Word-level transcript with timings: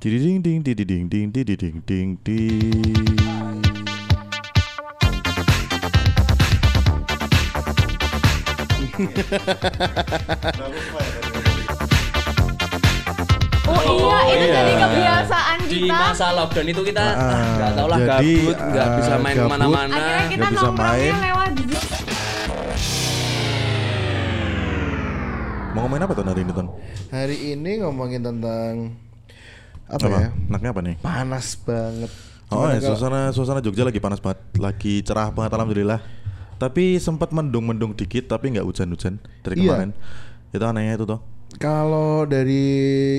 Diding 0.00 0.40
ding 0.42 0.62
diding 0.62 1.08
ding 1.08 1.30
diding 1.30 1.82
ding 1.84 2.16
ding. 2.24 3.20
Oh 13.70 13.78
iya, 13.78 14.34
itu 14.34 14.44
iya. 14.44 14.54
jadi 14.56 14.72
kebiasaan 14.74 15.58
Di 15.62 15.78
kita. 15.78 15.94
masa 15.94 16.26
lockdown 16.34 16.66
itu 16.66 16.82
kita 16.82 17.04
Ah, 17.14 17.44
nggak 17.54 17.70
tahu 17.76 17.86
lah 17.86 17.98
gabut, 18.00 18.56
nggak 18.58 18.86
ah, 18.88 18.96
bisa 18.98 19.12
main 19.20 19.36
ke 19.36 19.46
mana-mana. 19.46 19.94
Akhirnya 19.94 20.24
kita 20.26 20.40
Nggak 20.40 20.50
bisa 20.50 20.66
nongkrongnya 20.66 20.98
main. 20.98 21.14
lewat. 21.22 21.50
Mau 25.70 25.80
ngomongin 25.86 26.02
apa 26.02 26.12
tuh 26.12 26.24
hari 26.26 26.42
ini 26.42 26.52
Ton? 26.52 26.66
Hari 27.14 27.36
ini 27.54 27.72
ngomongin 27.78 28.20
tentang 28.26 28.72
apa, 29.90 30.06
Apa? 30.06 30.18
ya? 30.22 30.30
Enaknya 30.46 30.70
apa 30.70 30.80
nih? 30.80 30.96
Panas 31.02 31.58
banget. 31.58 32.10
Oh 32.50 32.66
ya, 32.66 32.78
suasana 32.78 33.30
suasana 33.30 33.58
Jogja 33.58 33.82
lagi 33.82 33.98
panas 33.98 34.18
banget, 34.18 34.42
lagi 34.58 35.02
cerah 35.02 35.30
banget 35.30 35.54
alhamdulillah. 35.54 36.00
Tapi 36.58 36.98
sempat 36.98 37.30
mendung-mendung 37.30 37.94
dikit, 37.94 38.26
tapi 38.26 38.52
nggak 38.52 38.66
hujan-hujan 38.66 39.18
dari 39.40 39.54
Iya. 39.62 39.66
kemarin. 39.66 39.90
Itu 40.50 40.64
anehnya 40.66 40.94
itu 40.94 41.06
toh. 41.06 41.20
Kalau 41.58 42.26
dari 42.26 42.62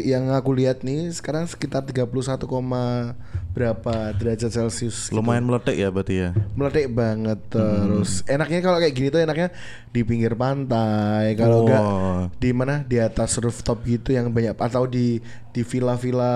yang 0.04 0.32
aku 0.32 0.56
lihat 0.56 0.84
nih 0.84 1.12
sekarang 1.12 1.48
sekitar 1.48 1.84
31, 1.84 2.48
koma 2.48 3.16
berapa 3.52 3.94
derajat 4.14 4.48
Celcius. 4.50 5.08
gitu. 5.08 5.14
Lumayan 5.14 5.44
meletek 5.44 5.76
ya 5.76 5.88
berarti 5.88 6.16
ya. 6.18 6.30
meledak 6.54 6.88
banget 6.90 7.40
Hmm. 7.44 7.52
terus 7.52 8.24
enaknya 8.26 8.60
kalau 8.60 8.78
kayak 8.78 8.94
gini 8.94 9.08
tuh 9.08 9.20
enaknya 9.20 9.48
di 9.88 10.02
pinggir 10.02 10.34
pantai 10.34 11.36
kalau 11.36 11.64
enggak 11.64 11.82
Wah. 11.82 12.22
di 12.34 12.50
mana 12.50 12.76
di 12.82 12.98
atas 12.98 13.36
rooftop 13.38 13.84
gitu 13.84 14.12
yang 14.12 14.30
banyak 14.30 14.54
atau 14.54 14.86
di 14.86 15.20
di 15.50 15.62
villa-villa 15.62 16.32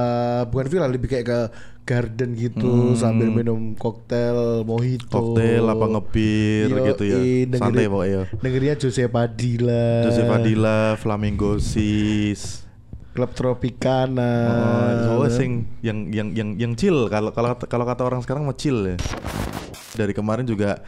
bukan 0.46 0.68
villa 0.68 0.86
lebih 0.86 1.08
kayak 1.08 1.24
ke 1.24 1.40
garden 1.84 2.34
gitu 2.34 2.68
sambil 2.96 3.30
minum 3.30 3.72
koktail 3.74 4.64
mojito 4.64 5.06
Hmm. 5.08 5.16
Koktail 5.32 5.64
apa 5.64 5.86
ngebir 5.88 6.68
Yoi, 6.68 6.84
gitu 6.90 7.04
ya. 7.06 7.18
dengerin- 7.48 7.62
Santai 7.62 7.86
pokoknya. 7.88 8.22
dengerinnya 8.36 8.76
Jose 8.76 9.04
Padilla 9.06 9.86
Jose 10.04 10.24
Padilla, 10.26 10.78
Flamingo 10.98 11.56
Sis. 11.60 12.65
Klub 13.16 13.32
Tropicana 13.32 14.32
Oh, 14.52 14.92
soalnya 15.08 15.32
sing 15.32 15.52
yang 15.80 16.12
yang 16.12 16.36
yang 16.36 16.50
yang 16.60 16.72
chill 16.76 17.08
kalau 17.08 17.32
kalau 17.32 17.56
kalau 17.56 17.88
kata 17.88 18.04
orang 18.04 18.20
sekarang 18.20 18.44
mau 18.44 18.52
chill 18.52 18.84
ya. 18.84 19.00
Dari 19.96 20.12
kemarin 20.12 20.44
juga 20.44 20.84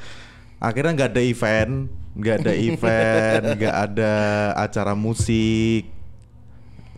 akhirnya 0.60 0.92
nggak 0.92 1.12
ada 1.16 1.24
event, 1.24 1.74
nggak 2.20 2.36
ada 2.44 2.54
event, 2.68 3.44
nggak 3.56 3.76
ada 3.90 4.12
acara 4.60 4.92
musik. 4.92 5.88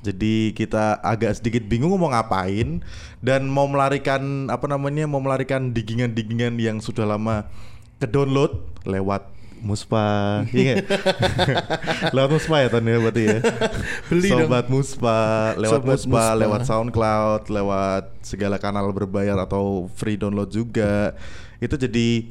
Jadi 0.01 0.55
kita 0.57 0.97
agak 1.03 1.37
sedikit 1.37 1.61
bingung 1.69 1.93
mau 1.99 2.09
ngapain 2.09 2.81
dan 3.21 3.45
mau 3.45 3.69
melarikan 3.69 4.49
apa 4.49 4.65
namanya 4.65 5.05
mau 5.05 5.21
melarikan 5.21 5.75
digingan-digingan 5.75 6.57
yang 6.57 6.81
sudah 6.81 7.05
lama 7.05 7.45
ke 7.99 8.07
download 8.07 8.63
lewat 8.87 9.27
Muspa, 9.61 10.41
iya 10.51 10.79
lewat 12.15 12.29
Muspa 12.31 12.55
ya 12.63 12.67
Ton 12.71 12.85
ya 12.85 12.97
berarti 12.99 13.23
ya. 13.27 13.39
Beli 14.07 14.29
dong. 14.31 14.39
Sobat 14.47 14.65
Muspa, 14.71 15.19
lewat 15.59 15.71
Sobat 15.79 15.87
Muspa, 15.87 16.09
Muspa. 16.09 16.39
lewat 16.39 16.61
SoundCloud, 16.65 17.41
lewat 17.51 18.03
segala 18.23 18.55
kanal 18.57 18.89
berbayar 18.95 19.37
atau 19.39 19.91
free 19.95 20.15
download 20.15 20.49
juga. 20.51 21.13
Itu 21.59 21.75
jadi 21.75 22.27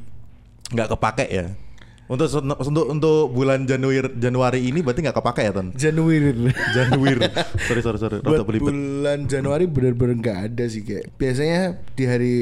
nggak 0.72 0.88
kepake 0.96 1.26
ya. 1.28 1.46
Untuk 2.08 2.24
untuk 2.40 2.88
untuk 2.88 3.36
bulan 3.36 3.68
Januari 3.68 4.00
Januari 4.16 4.64
ini 4.64 4.80
berarti 4.80 5.04
nggak 5.04 5.18
kepake 5.20 5.42
ya 5.44 5.52
Ton? 5.52 5.68
Januari 5.76 6.32
Januari. 6.72 7.20
sorry 7.68 7.82
sorry 7.84 7.98
sorry. 8.00 8.16
Buat 8.24 8.48
bulan 8.48 9.28
Januari 9.28 9.68
bener-bener 9.68 10.16
nggak 10.16 10.38
ada 10.48 10.64
sih 10.72 10.88
kayak 10.88 11.12
biasanya 11.20 11.76
di 11.92 12.04
hari 12.08 12.34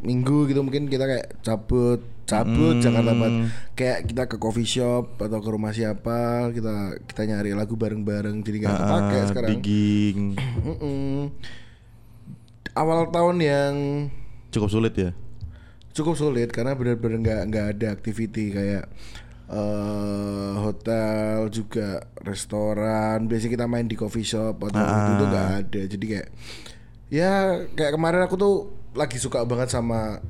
Minggu 0.00 0.48
gitu 0.48 0.64
mungkin 0.64 0.88
kita 0.88 1.04
kayak 1.04 1.36
cabut 1.44 2.00
cabut 2.30 2.72
Hmm. 2.72 2.82
Jakarta 2.82 3.10
Barat 3.12 3.34
kayak 3.74 3.98
kita 4.04 4.22
ke 4.24 4.36
coffee 4.36 4.64
shop 4.64 5.18
atau 5.18 5.38
ke 5.38 5.48
rumah 5.48 5.70
siapa 5.70 6.18
kita 6.48 6.74
kita 7.04 7.22
nyari 7.26 7.50
lagu 7.52 7.74
bareng-bareng 7.74 8.38
jadi 8.40 8.56
nggak 8.60 8.76
kepake 8.76 9.16
Ah, 9.16 9.26
sekarang 9.26 9.50
digging 9.52 10.18
awal 12.72 13.10
tahun 13.10 13.36
yang 13.38 13.74
cukup 14.50 14.70
sulit 14.70 14.94
ya. 14.94 15.10
cukup 15.90 16.14
sulit 16.14 16.48
karena 16.48 16.72
benar-benar 16.72 17.18
nggak 17.18 17.42
nggak 17.48 17.66
ada 17.68 17.86
activity 17.90 18.44
kayak 18.50 18.86
eh 19.50 20.52
hotel 20.56 21.50
juga 21.50 21.98
restoran 22.16 23.26
biasanya 23.26 23.52
kita 23.52 23.66
main 23.66 23.84
di 23.84 23.98
coffee 23.98 24.22
shop 24.22 24.62
atau 24.62 24.78
Ah. 24.78 25.10
itu 25.10 25.24
nggak 25.26 25.48
ada 25.58 25.80
jadi 25.88 26.04
kayak 26.06 26.28
ya 27.10 27.32
kayak 27.68 27.92
kemarin 27.92 28.22
aku 28.22 28.38
tuh 28.38 28.54
lagi 28.92 29.18
suka 29.18 29.42
banget 29.42 29.66
sama 29.68 30.22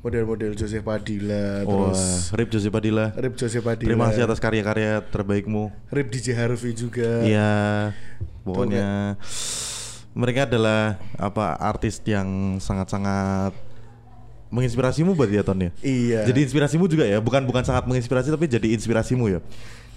model-model 0.00 0.56
Joseph 0.56 0.80
Padilla 0.84 1.60
Wah, 1.64 1.92
terus 1.92 2.32
Rip 2.32 2.48
Jose 2.48 2.68
Padilla. 2.72 3.12
Rip 3.16 3.34
Joseph 3.36 3.64
Padilla 3.64 3.88
Terima 3.88 4.08
kasih 4.08 4.24
atas 4.24 4.40
karya-karya 4.40 5.04
terbaikmu. 5.12 5.68
Rip 5.92 6.08
DJ 6.08 6.36
Harvey 6.36 6.72
juga 6.72 7.20
Iya, 7.20 7.92
pokoknya 8.44 9.20
mereka 10.10 10.48
adalah 10.48 10.98
apa 11.14 11.54
artis 11.60 12.02
yang 12.02 12.58
sangat-sangat 12.58 13.54
menginspirasimu 14.50 15.14
berarti 15.14 15.38
ya 15.38 15.44
Ton 15.46 15.60
ya. 15.62 15.70
iya 15.84 16.26
Jadi 16.26 16.42
inspirasimu 16.42 16.90
juga 16.90 17.06
ya, 17.06 17.22
bukan 17.22 17.46
bukan 17.46 17.62
sangat 17.62 17.86
menginspirasi 17.86 18.34
tapi 18.34 18.50
jadi 18.50 18.74
inspirasimu 18.74 19.30
ya. 19.30 19.40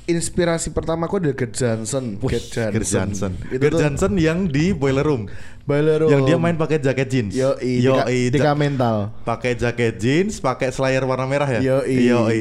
Inspirasi 0.06 0.70
pertama 0.70 1.06
aku 1.06 1.18
dari 1.18 1.32
Gert 1.32 1.54
Johnson 1.54 2.20
Gert 2.20 2.44
Johnson, 2.46 2.72
Gert 2.72 2.88
Johnson. 2.88 3.32
itu 3.48 3.68
Johnson 3.74 4.12
yang 4.16 4.40
di 4.46 4.72
Boiler 4.72 5.02
Room. 5.02 5.32
Bolero 5.64 6.12
Yang 6.12 6.22
dia 6.28 6.36
main 6.36 6.60
pakai 6.60 6.76
jaket 6.78 7.08
jeans. 7.08 7.32
yo 7.32 7.56
i 7.58 7.80
Yoi, 7.80 8.28
Dika 8.28 8.52
ja- 8.52 8.54
mental 8.54 9.16
pakai 9.24 9.56
jaket 9.56 9.96
jeans, 9.96 10.38
pakai 10.38 10.70
slayer 10.70 11.00
warna 11.02 11.24
merah 11.24 11.48
ya. 11.48 11.64
Yoi. 11.64 12.04
Yoi. 12.04 12.40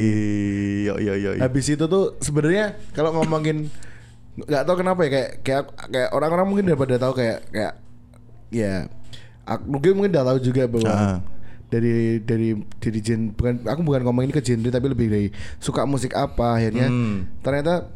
Yoi, 0.83 1.01
yoi, 1.01 1.19
yoi. 1.23 1.37
Habis 1.39 1.71
itu 1.71 1.87
tuh 1.87 2.19
sebenarnya 2.19 2.75
kalau 2.91 3.15
ngomongin 3.15 3.71
nggak 4.35 4.63
tahu 4.65 4.75
kenapa 4.75 5.07
ya 5.07 5.09
kayak 5.09 5.29
kayak 5.39 5.63
kayak 5.87 6.09
orang-orang 6.11 6.45
mungkin 6.45 6.65
udah 6.67 6.77
pada 6.77 6.95
tahu 6.97 7.13
kayak 7.15 7.37
kayak 7.47 7.73
ya 8.51 8.73
aku, 9.43 9.61
mungkin 9.69 9.89
mungkin 9.95 10.11
udah 10.11 10.25
tahu 10.27 10.39
juga 10.41 10.63
bahwa 10.67 10.89
Ah. 10.89 11.17
Dari 11.73 11.93
dari 12.21 12.49
dari 12.77 12.99
gen 13.01 13.33
bukan 13.33 13.65
aku 13.65 13.81
bukan 13.81 14.05
ngomongin 14.05 14.29
ke 14.29 14.39
genre 14.39 14.69
tapi 14.69 14.85
lebih 14.87 15.07
dari 15.09 15.27
suka 15.57 15.83
musik 15.83 16.13
apa 16.13 16.53
akhirnya 16.53 16.85
Hmm. 16.85 17.25
ternyata 17.41 17.89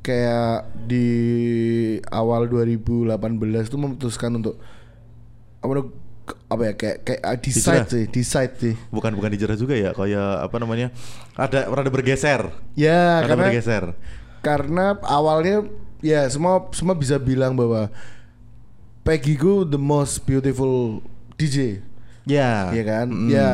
kayak 0.00 0.66
di 0.82 1.06
awal 2.10 2.50
2018 2.50 3.14
tuh 3.64 3.78
memutuskan 3.78 4.34
untuk 4.34 4.58
apa 5.62 5.86
apa 6.50 6.62
ya 6.64 6.72
kayak 6.74 6.96
kayak 7.02 7.20
ah, 7.22 7.38
decide 7.38 7.86
sih 7.86 8.04
decide 8.06 8.54
sih 8.56 8.74
Bukan 8.90 9.14
bukan 9.14 9.30
dijerah 9.30 9.54
juga 9.54 9.74
ya, 9.74 9.90
kayak 9.90 10.46
apa 10.46 10.56
namanya? 10.58 10.90
Ada 11.34 11.66
rada 11.66 11.90
bergeser. 11.90 12.50
ya 12.74 13.22
Rada 13.22 13.30
karena 13.30 13.44
bergeser. 13.46 13.84
karena 14.42 14.84
awalnya 15.02 15.66
ya 16.02 16.26
semua 16.26 16.66
semua 16.74 16.98
bisa 16.98 17.14
bilang 17.14 17.54
bahwa 17.54 17.86
Peggy 19.02 19.34
the 19.62 19.78
most 19.78 20.22
beautiful 20.22 21.02
DJ 21.38 21.82
Ya. 22.24 22.70
ya 22.70 22.82
kan 22.82 23.06
Mm. 23.06 23.28
ya 23.28 23.48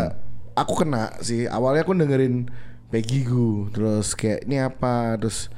aku 0.52 0.84
kena 0.84 1.14
sih 1.18 1.44
awalnya 1.44 1.82
aku 1.82 1.92
dengerin 1.92 2.50
Peggy 2.88 3.22
Goo 3.22 3.68
terus 3.68 4.12
kayak 4.12 4.44
ini 4.44 4.58
apa 4.58 5.16
terus 5.16 5.48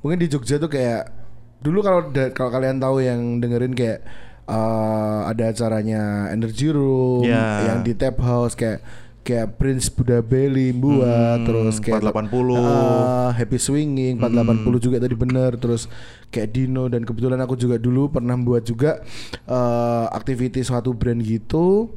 mungkin 0.00 0.18
di 0.18 0.26
Jogja 0.26 0.56
tuh 0.56 0.68
kayak 0.68 1.12
dulu 1.58 1.80
kalau 1.80 2.00
kalau 2.30 2.50
kalian 2.50 2.76
tahu 2.76 3.00
yang 3.00 3.20
dengerin 3.38 3.72
kayak 3.72 4.04
eh, 4.46 5.20
ada 5.26 5.50
acaranya 5.50 6.30
Energy 6.30 6.68
Room 6.68 7.22
Ya. 7.22 7.72
yang 7.72 7.80
di 7.80 7.92
Tap 7.92 8.16
House 8.18 8.52
kayak 8.52 8.84
kayak 9.20 9.58
Prince 9.58 9.90
Buddha 9.90 10.22
Belly 10.22 10.70
buat 10.70 11.42
Hmm, 11.42 11.44
terus 11.44 11.82
kayak 11.82 11.98
480. 11.98 12.54
Ah, 12.54 13.34
Happy 13.34 13.58
Swinging 13.58 14.22
480 14.22 14.78
juga 14.78 14.96
tadi 14.96 15.14
bener 15.14 15.58
terus 15.58 15.90
kayak 16.28 16.48
Dino 16.48 16.86
dan 16.86 17.02
kebetulan 17.02 17.42
aku 17.42 17.58
juga 17.58 17.74
dulu 17.74 18.06
pernah 18.08 18.38
buat 18.38 18.62
juga 18.62 19.02
eh 19.44 20.06
aktiviti 20.08 20.62
suatu 20.62 20.92
brand 20.92 21.18
gitu 21.18 21.90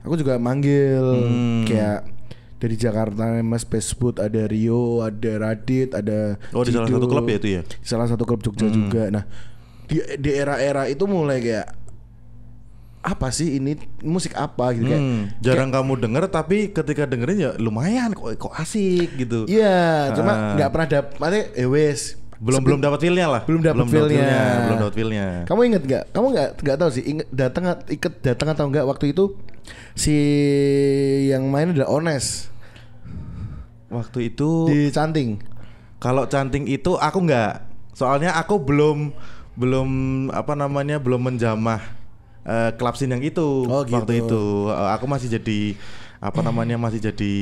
aku 0.00 0.14
juga 0.16 0.36
manggil 0.36 1.00
Hmm. 1.00 1.64
kayak 1.64 2.00
dari 2.56 2.76
Jakarta 2.76 3.40
Mas 3.40 3.64
Facebook 3.64 4.16
ada 4.16 4.44
Rio 4.44 5.00
ada 5.00 5.32
Radit 5.38 5.92
ada 5.92 6.36
Oh, 6.52 6.60
di 6.60 6.70
salah 6.70 6.84
Cido. 6.84 7.00
satu 7.00 7.08
klub 7.08 7.24
ya 7.24 7.36
itu 7.36 7.48
ya? 7.50 7.62
Di 7.64 7.86
salah 7.86 8.04
satu 8.04 8.24
klub 8.24 8.40
Jogja 8.40 8.68
Hmm. 8.68 8.76
juga 8.76 9.02
nah 9.08 9.24
di 9.84 9.96
di 10.16 10.30
era-era 10.30 10.86
itu 10.86 11.02
mulai 11.04 11.40
kayak 11.40 11.68
apa 13.00 13.32
sih 13.32 13.56
ini 13.56 13.74
musik 14.04 14.36
apa 14.36 14.76
gitu 14.76 14.84
kayak 14.86 15.00
Hmm, 15.00 15.24
jarang 15.40 15.72
kamu 15.72 15.92
denger 15.98 16.28
tapi 16.28 16.68
ketika 16.68 17.08
dengerin 17.08 17.38
ya 17.40 17.50
lumayan 17.56 18.12
kok 18.12 18.36
kok 18.36 18.52
asik 18.52 19.16
gitu. 19.16 19.48
Iya, 19.48 20.12
cuma 20.12 20.32
Ah. 20.32 20.52
nggak 20.52 20.68
pernah 20.68 20.88
dapet, 20.90 21.12
maksudnya 21.16 21.44
eh 21.56 21.64
wes. 21.64 22.19
Belum 22.40 22.64
belum 22.64 22.80
dapat 22.80 22.98
feel-nya 22.98 23.26
lah. 23.28 23.42
belum 23.44 23.60
dapat 23.60 23.84
feel-nya. 23.86 24.32
Belum 24.64 24.78
dapat 24.80 24.94
feel-nya. 24.96 25.26
Kamu 25.44 25.60
inget 25.62 25.82
nggak? 25.84 26.04
Kamu 26.10 26.26
nggak 26.32 26.48
nggak 26.58 26.76
tahu 26.76 26.90
sih 26.90 27.04
inget 27.04 27.28
datang 27.28 27.64
ikut 27.86 28.12
datang 28.20 28.48
atau 28.50 28.64
nggak 28.66 28.84
waktu 28.84 29.12
itu 29.12 29.36
si 29.92 30.16
yang 31.28 31.46
main 31.46 31.70
adalah 31.70 31.92
Ones 31.92 32.48
Waktu 33.88 34.30
itu 34.30 34.70
di 34.70 34.88
Canting. 34.88 35.42
kalau 35.98 36.24
canting 36.24 36.64
itu 36.64 36.94
aku 36.94 37.18
nggak. 37.20 37.66
Soalnya 37.92 38.32
aku 38.32 38.56
belum 38.56 39.12
belum 39.52 39.88
apa 40.32 40.54
namanya 40.54 40.96
belum 40.96 41.20
menjamah 41.26 41.82
eh, 42.40 42.70
club 42.72 42.94
scene 42.94 43.12
yang 43.12 43.20
itu 43.20 43.66
Oh, 43.66 43.84
waktu 43.84 43.92
gitu. 44.16 44.24
itu 44.24 44.42
Eh, 44.70 44.88
aku 44.94 45.04
masih 45.04 45.28
jadi 45.28 45.74
apa 46.20 46.44
namanya 46.44 46.76
masih 46.76 47.00
jadi 47.00 47.34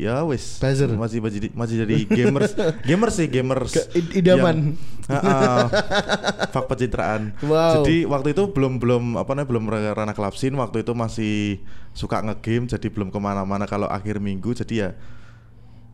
ya 0.00 0.24
wis 0.24 0.56
Buzzer. 0.56 0.88
masih 0.90 1.20
masih 1.20 1.36
jadi, 1.38 1.48
masih 1.52 1.74
jadi 1.84 1.96
gamers 2.08 2.56
gamers 2.88 3.14
sih 3.14 3.28
gamers 3.28 3.68
Ke- 3.70 3.88
id- 3.94 4.12
idaman. 4.16 4.56
yang- 4.72 5.20
Heeh. 5.20 5.64
fak 6.48 6.64
pencitraan 6.64 7.36
Wow. 7.38 7.84
jadi 7.84 8.08
waktu 8.08 8.32
itu 8.32 8.48
belum 8.48 8.80
belum 8.80 9.20
apa 9.20 9.28
namanya 9.30 9.44
belum 9.46 9.64
ranah 9.92 10.16
scene 10.32 10.56
waktu 10.56 10.80
itu 10.80 10.96
masih 10.96 11.60
suka 11.92 12.24
ngegame 12.24 12.64
jadi 12.64 12.88
belum 12.88 13.12
ke 13.12 13.18
mana-mana 13.18 13.64
kalau 13.64 13.84
akhir 13.86 14.16
minggu 14.16 14.56
jadi 14.56 14.74
ya 14.74 14.88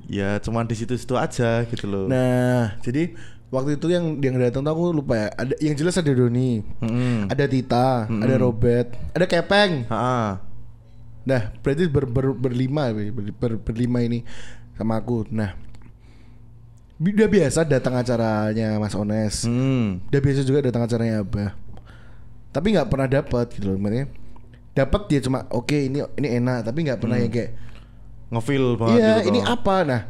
ya 0.07 0.31
cuman 0.39 0.65
di 0.65 0.75
situ-situ 0.75 1.15
aja 1.15 1.67
gitu 1.67 1.85
loh 1.85 2.07
Nah, 2.07 2.79
jadi 2.79 3.11
waktu 3.49 3.75
itu 3.75 3.91
yang 3.91 4.19
yang 4.19 4.39
datang 4.39 4.63
tuh 4.63 4.71
aku 4.71 4.85
lupa 4.93 5.15
ya. 5.17 5.29
Ada 5.35 5.55
yang 5.59 5.75
jelas 5.75 5.99
ada 5.99 6.11
Doni, 6.11 6.63
Mm-mm. 6.79 7.27
ada 7.27 7.45
Tita, 7.45 8.07
ada 8.07 8.35
Robert, 8.37 8.95
ada 9.11 9.27
Kepeng. 9.27 9.87
Ha-ha. 9.87 10.50
Nah, 11.21 11.53
berarti 11.61 11.85
ber, 11.87 12.05
ber- 12.05 12.35
berlima 12.35 12.89
ber, 12.91 13.13
ber- 13.33 13.61
berlima 13.61 14.01
ini 14.01 14.25
sama 14.75 14.97
aku. 14.97 15.29
Nah, 15.29 15.53
udah 16.99 17.29
biasa 17.29 17.65
datang 17.65 17.97
acaranya 17.97 18.77
Mas 18.77 18.93
Ones. 18.93 19.45
Hmm. 19.45 20.05
Udah 20.09 20.21
biasa 20.21 20.41
juga 20.43 20.61
datang 20.63 20.85
acaranya 20.85 21.21
Abah. 21.21 21.57
Tapi 22.51 22.67
nggak 22.75 22.89
pernah 22.89 23.07
dapat 23.07 23.47
gitu 23.55 23.71
loh, 23.71 23.79
maksudnya. 23.79 24.07
Dapat 24.71 25.01
dia 25.07 25.21
cuma 25.21 25.45
oke 25.51 25.77
ini 25.77 25.99
ini 26.17 26.29
enak, 26.37 26.63
tapi 26.63 26.85
nggak 26.85 26.99
pernah 26.99 27.17
yang 27.17 27.29
kayak 27.29 27.53
ngefeel 28.31 28.79
banget 28.79 28.99
Iya, 28.99 29.13
gitu 29.19 29.29
ini 29.29 29.41
toh. 29.43 29.49
apa? 29.51 29.77
Nah, 29.83 30.01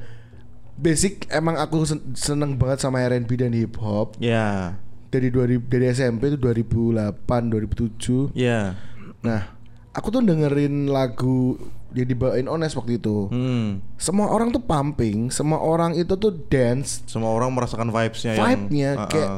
basic 0.76 1.24
emang 1.28 1.56
aku 1.56 1.84
sen- 1.84 2.12
seneng 2.12 2.54
banget 2.54 2.78
sama 2.80 3.00
R&B 3.00 3.30
dan 3.34 3.52
hip 3.52 3.76
hop. 3.80 4.16
Ya. 4.20 4.76
Dari 5.10 5.26
2000 5.26 5.66
dari 5.66 5.90
SMP 5.90 6.30
itu 6.30 6.38
2008, 6.38 7.50
2007. 7.50 8.30
Ya. 8.32 8.78
Nah, 9.20 9.58
aku 9.90 10.08
tuh 10.08 10.22
dengerin 10.22 10.86
lagu 10.86 11.58
yang 11.90 12.06
dibawain 12.06 12.46
Ones 12.46 12.74
waktu 12.74 12.96
itu. 12.96 13.26
Hmm. 13.28 13.82
Semua 13.98 14.30
orang 14.30 14.54
tuh 14.54 14.62
pumping, 14.62 15.28
semua 15.28 15.58
orang 15.58 15.94
itu 15.94 16.14
tuh 16.14 16.30
dance, 16.46 17.02
Semua 17.06 17.34
orang 17.34 17.50
merasakan 17.50 17.90
vibes-nya 17.90 18.38
yang 18.38 18.46
vibe-nya 18.46 18.90
Ha-ha. 18.94 19.08
kayak 19.10 19.30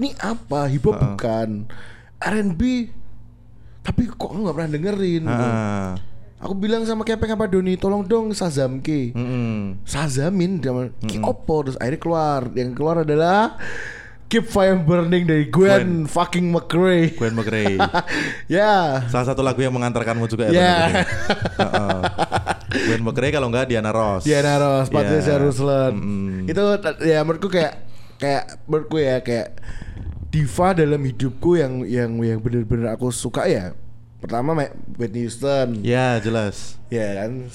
ini 0.00 0.16
apa? 0.16 0.60
Hip 0.66 0.84
hop 0.88 0.96
bukan. 0.96 1.68
R&B 2.20 2.62
tapi 3.80 4.08
kok 4.08 4.30
nggak 4.30 4.54
pernah 4.56 4.70
dengerin. 4.70 5.22
gitu. 5.24 5.48
Ha-ha. 5.50 5.96
Aku 6.40 6.56
bilang 6.56 6.88
sama 6.88 7.04
Kepeng 7.04 7.36
apa 7.36 7.44
Doni, 7.44 7.76
tolong 7.76 8.00
dong 8.00 8.32
Sazamke. 8.32 9.12
Mm-mm. 9.12 9.84
Sazamin 9.84 10.56
zaman 10.64 10.88
Ki 11.04 11.20
opo 11.20 11.68
terus 11.68 11.76
akhirnya 11.76 12.00
keluar 12.00 12.40
yang 12.56 12.72
keluar 12.72 13.04
adalah 13.04 13.60
Keep 14.30 14.46
Fire 14.46 14.78
Burning 14.78 15.26
dari 15.26 15.50
Gwen, 15.50 16.06
fucking 16.06 16.48
McRae 16.48 17.10
Gwen 17.12 17.34
McRae. 17.34 17.74
ya 18.46 19.02
Salah 19.10 19.26
satu 19.26 19.42
lagu 19.42 19.58
yang 19.58 19.74
mengantarkanmu 19.74 20.24
juga 20.24 20.46
ya. 20.46 20.54
Ya. 20.54 20.70
Tony? 20.78 20.94
Heeh. 21.58 22.00
Gwen 22.86 23.02
McRae 23.02 23.30
kalau 23.30 23.50
enggak 23.50 23.66
Diana 23.66 23.90
Ross. 23.90 24.22
Diana 24.22 24.54
Ross 24.56 24.86
Patricia 24.86 25.34
Ya. 25.34 25.42
Ruslan 25.42 25.92
Mm-mm. 25.92 26.46
itu 26.46 26.62
ya 27.02 27.18
menurutku 27.20 27.50
kayak 27.50 27.82
kayak 28.16 28.62
menurutku 28.64 28.96
ya 28.96 29.18
kayak 29.18 29.58
diva 30.30 30.68
dalam 30.72 31.02
hidupku 31.02 31.58
yang 31.58 31.82
yang 31.82 32.14
yang 32.20 32.38
bener-bener 32.38 32.94
aku 32.94 33.10
suka 33.10 33.50
ya 33.50 33.74
pertama 34.20 34.54
Ma- 34.54 34.70
Whitney 34.94 35.26
Houston 35.26 35.82
Ya, 35.82 36.22
jelas. 36.22 36.78
ya 36.86 37.18
kan 37.18 37.50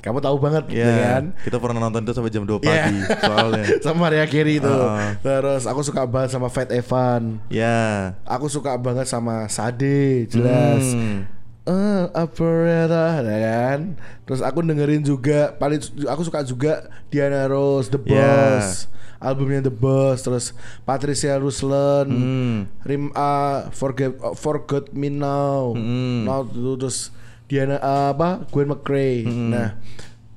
kamu 0.00 0.18
tahu 0.18 0.36
banget 0.36 0.64
Ya, 0.68 0.88
ya 0.88 0.96
kan 1.12 1.24
kita 1.40 1.56
pernah 1.56 1.76
nonton 1.78 2.00
itu 2.00 2.12
sampai 2.12 2.28
jam 2.28 2.42
2 2.42 2.56
Ya. 2.60 2.88
pagi 2.88 2.98
soalnya. 3.20 3.64
sama 3.84 3.96
Maria 4.02 4.24
Carey 4.24 4.56
itu 4.56 4.66
Heeh. 4.66 5.20
terus 5.20 5.64
aku 5.64 5.80
suka 5.80 6.02
banget 6.04 6.30
sama 6.30 6.48
Fat 6.48 6.68
Evan 6.68 7.36
Ya. 7.46 8.16
Aku 8.24 8.48
suka 8.48 8.74
banget 8.74 9.04
sama 9.04 9.44
Sade, 9.46 10.24
jelas. 10.26 10.84
Hmm. 10.90 11.28
Eh, 11.62 12.02
Operetta, 12.16 13.20
ya 13.20 13.38
kan. 13.38 13.80
Terus 14.24 14.40
aku 14.40 14.58
dengerin 14.60 15.02
juga 15.02 15.52
paling 15.54 15.78
aku 16.04 16.22
suka 16.22 16.40
juga 16.40 16.72
Diana 17.06 17.44
Ross, 17.46 17.86
The 17.86 18.00
Ya. 18.02 18.16
Boss. 18.58 18.88
Albumnya 19.18 19.60
The 19.60 19.70
Boss, 19.70 20.24
terus 20.24 20.56
Patricia 20.82 21.36
Ruslan, 21.36 22.08
Hmm. 22.08 22.58
Rim 22.80 23.12
A, 23.12 23.68
Forget 23.70 24.16
uh, 24.16 24.32
Forgot 24.32 24.90
Me 24.90 25.12
Now. 25.12 25.76
Hmm. 25.76 26.24
Now 26.24 26.48
terus 26.48 27.12
Diana 27.50 27.82
uh, 27.82 28.14
apa? 28.14 28.46
Gwen 28.54 28.70
McRae. 28.70 29.26
Hmm. 29.26 29.50
Nah, 29.50 29.68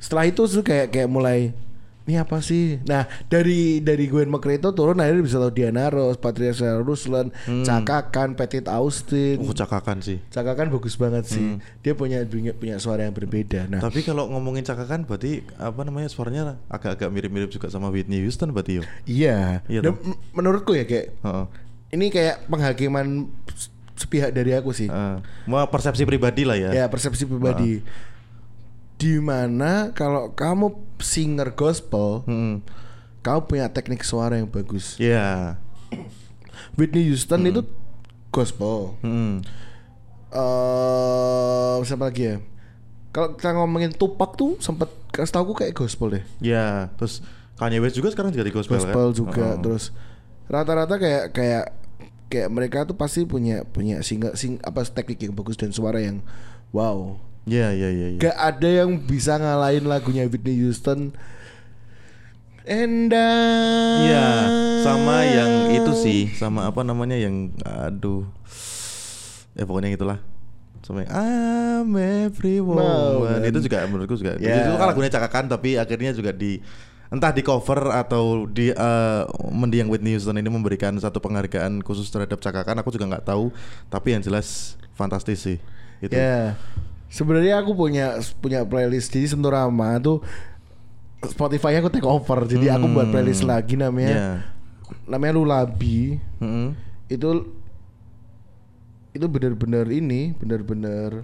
setelah 0.02 0.26
itu 0.26 0.50
tuh 0.50 0.66
kayak 0.66 0.90
kayak 0.90 1.06
mulai 1.06 1.54
ini 2.04 2.20
apa 2.20 2.44
sih? 2.44 2.84
Nah 2.84 3.08
dari 3.32 3.80
dari 3.80 4.12
Gwen 4.12 4.28
McRae 4.28 4.60
itu 4.60 4.76
turun 4.76 5.00
akhirnya 5.00 5.24
bisa 5.24 5.40
tahu 5.40 5.56
Diana 5.56 5.88
Ross, 5.88 6.20
Patricia 6.20 6.76
Ruslan, 6.84 7.32
Cakakan, 7.64 8.36
Petit 8.36 8.68
Austin. 8.68 9.40
Uh, 9.40 9.56
cakakan 9.56 10.04
sih. 10.04 10.20
Cakakan 10.28 10.68
bagus 10.68 11.00
banget 11.00 11.24
sih. 11.32 11.56
Hmm. 11.56 11.64
Dia 11.80 11.96
punya 11.96 12.28
punya 12.28 12.52
punya 12.52 12.76
suara 12.76 13.08
yang 13.08 13.16
berbeda. 13.16 13.72
Nah, 13.72 13.80
Tapi 13.80 14.04
kalau 14.04 14.28
ngomongin 14.28 14.68
cakakan 14.68 15.08
berarti 15.08 15.48
apa 15.56 15.88
namanya 15.88 16.12
suaranya 16.12 16.60
agak-agak 16.68 17.08
mirip-mirip 17.08 17.48
juga 17.48 17.72
sama 17.72 17.88
Whitney 17.88 18.20
Houston 18.20 18.52
berarti 18.52 18.82
yo. 18.82 18.84
iya. 19.08 19.64
Iya 19.72 19.80
Dan 19.88 19.96
menurutku 20.36 20.76
ya 20.76 20.84
kayak 20.84 21.16
Heeh. 21.24 21.46
ini 21.96 22.12
kayak 22.12 22.52
penghakiman 22.52 23.32
sepihak 23.94 24.32
dari 24.32 24.52
aku 24.52 24.72
sih. 24.72 24.88
Heeh. 24.88 25.22
Mau 25.46 25.62
persepsi 25.68 26.04
pribadi 26.04 26.44
lah 26.44 26.56
ya. 26.56 26.70
Ya 26.74 26.86
persepsi 26.88 27.24
pribadi. 27.24 27.82
Di 28.96 29.20
mana 29.20 29.92
kalau 29.92 30.32
kamu 30.32 30.72
singer 30.98 31.52
gospel, 31.52 32.24
Hmm. 32.24 32.64
kamu 33.20 33.40
punya 33.46 33.66
teknik 33.68 34.02
suara 34.02 34.40
yang 34.40 34.48
bagus. 34.48 34.96
Iya. 34.98 35.58
Whitney 36.76 37.06
Houston 37.08 37.44
itu 37.44 37.62
gospel. 38.30 38.96
Hmm. 39.02 39.44
Eh 40.34 41.78
siapa 41.84 42.10
lagi 42.10 42.24
ya? 42.26 42.36
Kalau 43.14 43.38
kita 43.38 43.54
ngomongin 43.54 43.94
Tupac 43.94 44.34
tuh 44.34 44.58
sempat 44.58 44.90
kasih 45.14 45.38
tahu 45.38 45.54
kayak 45.54 45.78
gospel 45.78 46.10
deh. 46.10 46.24
Ya, 46.42 46.90
terus 46.98 47.22
Kanye 47.54 47.78
West 47.78 47.94
juga 47.94 48.10
sekarang 48.10 48.34
jadi 48.34 48.50
gospel, 48.50 48.82
Gospel 48.82 49.08
kan? 49.08 49.16
juga 49.16 49.46
Heeh. 49.54 49.62
terus 49.62 49.94
rata-rata 50.50 50.98
kayak 50.98 51.26
kayak 51.32 51.66
kayak 52.34 52.50
mereka 52.50 52.90
tuh 52.90 52.98
pasti 52.98 53.22
punya 53.24 53.62
punya 53.62 54.02
singa 54.02 54.34
sing 54.34 54.58
apa 54.66 54.82
teknik 54.82 55.22
yang 55.22 55.38
bagus 55.38 55.54
dan 55.54 55.70
suara 55.70 56.02
yang 56.02 56.26
wow. 56.74 57.14
Iya, 57.46 57.76
iya, 57.76 57.90
iya, 57.92 58.08
iya. 58.16 58.20
Gak 58.24 58.38
ada 58.40 58.70
yang 58.72 59.04
bisa 59.04 59.36
ngalahin 59.36 59.86
lagunya 59.86 60.24
Whitney 60.26 60.58
Houston. 60.58 61.12
And 62.64 63.12
I- 63.12 64.08
Iya, 64.08 64.28
sama 64.82 65.28
yang 65.28 65.52
itu 65.76 65.92
sih, 66.00 66.32
sama 66.32 66.64
apa 66.64 66.80
namanya 66.82 67.20
yang 67.20 67.52
aduh. 67.62 68.24
Ya 69.54 69.68
pokoknya 69.68 69.92
itulah. 69.92 70.24
Sama 70.88 71.04
yang 71.04 71.12
I'm 71.12 71.92
every 72.00 72.64
woman. 72.64 73.20
Woman. 73.20 73.44
Itu 73.44 73.60
juga 73.60 73.84
menurutku 73.92 74.16
juga. 74.16 74.40
Ya. 74.40 74.64
Itu 74.64 74.80
kan 74.80 74.88
lagunya 74.96 75.12
cakakan 75.12 75.52
tapi 75.52 75.76
akhirnya 75.76 76.16
juga 76.16 76.32
di 76.32 76.64
entah 77.14 77.30
di 77.30 77.46
cover 77.46 77.94
atau 77.94 78.50
di 78.50 78.74
eh, 78.74 79.24
mendiang 79.48 79.86
Whitney 79.86 80.18
Houston 80.18 80.34
ini 80.36 80.50
memberikan 80.50 80.98
satu 80.98 81.22
penghargaan 81.22 81.86
khusus 81.86 82.10
terhadap 82.10 82.42
cakakan 82.42 82.82
aku 82.82 82.90
juga 82.90 83.06
nggak 83.06 83.30
tahu 83.30 83.54
tapi 83.88 84.18
yang 84.18 84.26
jelas 84.26 84.74
fantastis 84.98 85.46
sih 85.46 85.58
itu 86.02 86.10
Ya. 86.12 86.58
Sebenarnya 87.08 87.62
aku 87.62 87.78
punya 87.78 88.18
punya 88.42 88.66
playlist 88.66 89.14
di 89.14 89.30
Senturama 89.30 90.02
tuh 90.02 90.26
Spotify-nya 91.22 91.86
aku 91.86 91.94
take 91.94 92.10
over. 92.10 92.50
Jadi 92.50 92.68
aku 92.68 92.90
buat 92.90 93.06
Hmm. 93.06 93.14
playlist 93.14 93.46
lagi 93.46 93.78
namanya 93.78 94.10
ya 94.10 94.30
namanya 95.06 95.34
Lulabi. 95.38 96.18
Mm-mm. 96.42 96.74
Itu 97.08 97.54
itu 99.14 99.26
bener-bener 99.30 99.86
ini, 99.94 100.34
bener-bener 100.34 101.22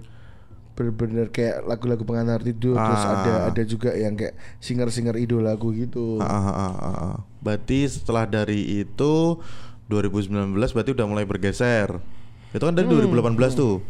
bener-bener 0.80 1.28
kayak 1.28 1.68
lagu-lagu 1.68 2.00
pengantar 2.02 2.40
tidur 2.40 2.72
terus 2.72 3.04
Ah. 3.04 3.12
ada 3.20 3.32
ada 3.52 3.62
juga 3.62 3.92
yang 3.92 4.16
kayak 4.16 4.32
singer-singer 4.56 5.20
idola 5.20 5.52
lagu 5.52 5.76
gitu. 5.76 6.16
Ah, 6.16 6.24
ah, 6.24 6.48
ah, 6.48 6.72
ah, 6.72 6.96
ah. 6.96 7.14
Berarti 7.38 7.84
setelah 7.84 8.24
dari 8.24 8.80
itu 8.80 9.36
2019 9.86 10.56
berarti 10.72 10.90
udah 10.96 11.06
mulai 11.06 11.28
bergeser. 11.28 12.00
Itu 12.50 12.64
kan 12.64 12.72
dari 12.72 12.88
Hmm. 12.88 12.96
2018 13.12 13.52
tuh. 13.52 13.84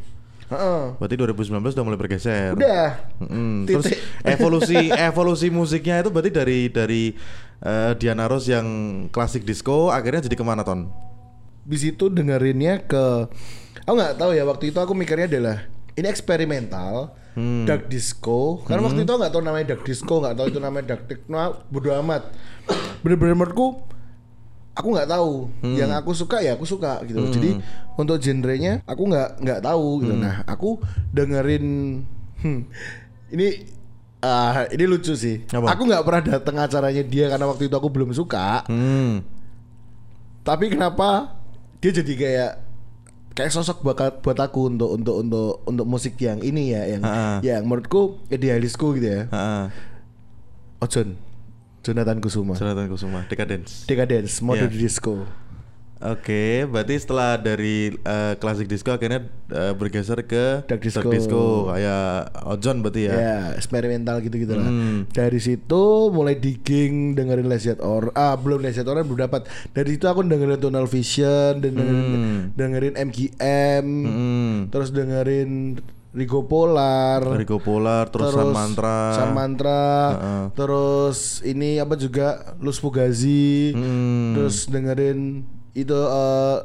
Heeh. 0.50 0.98
Berarti 0.98 1.14
2019 1.14 1.78
udah 1.78 1.86
mulai 1.86 2.00
bergeser. 2.00 2.58
Udah. 2.58 3.06
Mm-mm. 3.22 3.70
Terus 3.70 3.94
evolusi 4.26 4.90
evolusi 5.08 5.46
musiknya 5.46 6.02
itu 6.02 6.10
berarti 6.10 6.34
dari 6.34 6.58
dari 6.66 7.02
eh, 7.62 7.92
Diana 7.94 8.26
Ross 8.26 8.50
yang 8.50 8.66
klasik 9.14 9.46
disco 9.46 9.94
akhirnya 9.94 10.26
jadi 10.26 10.34
ke 10.34 10.42
mana 10.42 10.66
ton? 10.66 10.90
Di 11.62 11.78
situ 11.78 12.10
dengerinnya 12.10 12.82
ke 12.82 13.30
aku 13.86 13.94
nggak 13.94 14.18
tahu 14.18 14.34
ya 14.34 14.42
waktu 14.42 14.74
itu 14.74 14.78
aku 14.80 14.90
mikirnya 14.90 15.30
adalah 15.30 15.56
ini 16.00 16.08
eksperimental 16.08 17.12
Hmm. 17.30 17.62
dark 17.62 17.86
disco 17.86 18.58
karena 18.66 18.82
waktu 18.82 19.06
itu 19.06 19.12
nggak 19.12 19.30
tahu 19.30 19.38
namanya 19.40 19.66
dark 19.70 19.86
disco 19.86 20.18
nggak 20.18 20.34
tahu 20.34 20.46
itu 20.50 20.58
namanya 20.58 20.84
dark 20.90 21.06
techno 21.06 21.38
bodo 21.70 21.94
amat 22.02 22.26
bener-bener 23.06 23.38
menurutku 23.38 23.86
aku 24.72 24.88
nggak 24.90 25.06
tahu 25.06 25.46
Hmm. 25.62 25.78
yang 25.78 25.94
aku 25.94 26.10
suka 26.10 26.42
ya 26.42 26.58
aku 26.58 26.66
suka 26.66 26.98
gitu 27.06 27.22
jadi 27.30 27.62
untuk 27.94 28.18
genrenya 28.18 28.82
aku 28.82 29.06
nggak 29.06 29.46
nggak 29.46 29.60
tahu 29.62 30.02
gitu 30.02 30.14
Hmm. 30.18 30.24
nah 30.26 30.36
aku 30.42 30.82
dengerin 31.14 31.66
hmm, 32.42 32.60
ini 33.30 33.48
ah 34.20 34.66
ini 34.66 34.84
lucu 34.84 35.14
sih 35.14 35.46
Apa? 35.48 35.70
aku 35.70 35.86
nggak 35.86 36.02
pernah 36.02 36.22
datang 36.34 36.56
acaranya 36.58 37.04
dia 37.06 37.30
karena 37.30 37.46
waktu 37.46 37.70
itu 37.70 37.74
aku 37.78 37.88
belum 37.88 38.10
suka 38.10 38.66
Hmm. 38.66 39.22
tapi 40.42 40.66
kenapa 40.66 41.38
dia 41.78 41.94
jadi 41.94 42.12
kayak 42.18 42.52
kayak 43.32 43.50
sosok 43.50 43.80
buat 43.80 43.96
buat 44.20 44.38
aku 44.38 44.74
untuk 44.74 44.90
untuk 44.94 45.16
untuk 45.22 45.48
untuk 45.64 45.86
musik 45.86 46.18
yang 46.18 46.42
ini 46.42 46.74
ya 46.74 46.82
yang 46.86 47.02
Ha-ha. 47.02 47.38
yang 47.40 47.62
menurutku 47.64 48.18
idealisku 48.28 48.98
gitu 48.98 49.06
ya. 49.06 49.22
Heeh. 49.30 49.64
Ojon 50.80 51.08
Jonathan 51.80 52.20
Kusuma. 52.20 52.54
Jonathan 52.60 52.86
Kusuma, 52.92 53.20
Decadence. 53.32 53.88
Decadence, 53.88 54.44
mode 54.44 54.68
di 54.68 54.84
disco. 54.84 55.24
Oke, 56.00 56.64
berarti 56.64 56.96
setelah 56.96 57.36
dari 57.36 57.92
eh, 57.92 58.32
klasik 58.34 58.64
disco 58.64 58.88
akhirnya 58.88 59.20
eh, 59.46 59.76
bergeser 59.76 60.24
ke 60.24 60.64
Dark 60.64 60.80
disco. 60.80 61.68
kayak 61.68 62.32
Ojon 62.48 62.80
berarti 62.80 63.04
ya. 63.04 63.12
Ya, 63.12 63.38
eksperimental 63.52 64.24
gitu-gitu 64.24 64.56
lah. 64.56 64.64
Hmm. 64.64 65.04
Dari 65.06 65.36
situ 65.36 65.82
mulai 66.08 66.34
digging 66.34 67.12
dengerin 67.12 67.44
Lezat 67.46 67.84
Or 67.84 68.16
ah 68.16 68.32
belum 68.32 68.64
Lezat 68.64 68.88
Or 68.88 68.96
belum 68.96 69.28
dapat. 69.28 69.44
Dari 69.70 69.92
situ 69.92 70.08
aku 70.08 70.24
dengerin 70.24 70.56
Tunnel 70.56 70.88
Vision 70.88 71.60
dan 71.60 71.72
dengerin, 71.76 72.00
Hmm. 72.00 72.40
dengerin 72.56 72.94
MGM, 72.96 73.84
Mm-mm. 73.84 74.52
terus 74.72 74.88
dengerin 74.90 75.76
Rigo 76.10 76.42
Polar, 76.42 77.22
Rigo 77.36 77.60
Polar, 77.60 78.08
terus, 78.08 78.32
Sun 78.32 78.50
Mantra. 78.50 79.14
Sun 79.14 79.30
Mantra, 79.30 79.84
Heeh. 80.10 80.44
terus 80.56 81.18
ini 81.44 81.76
apa 81.76 81.94
juga 81.94 82.56
Luz 82.58 82.80
Fugazi, 82.80 83.70
Hmm. 83.70 84.34
terus 84.34 84.66
dengerin 84.66 85.46
itu 85.72 85.94
eh, 85.94 86.58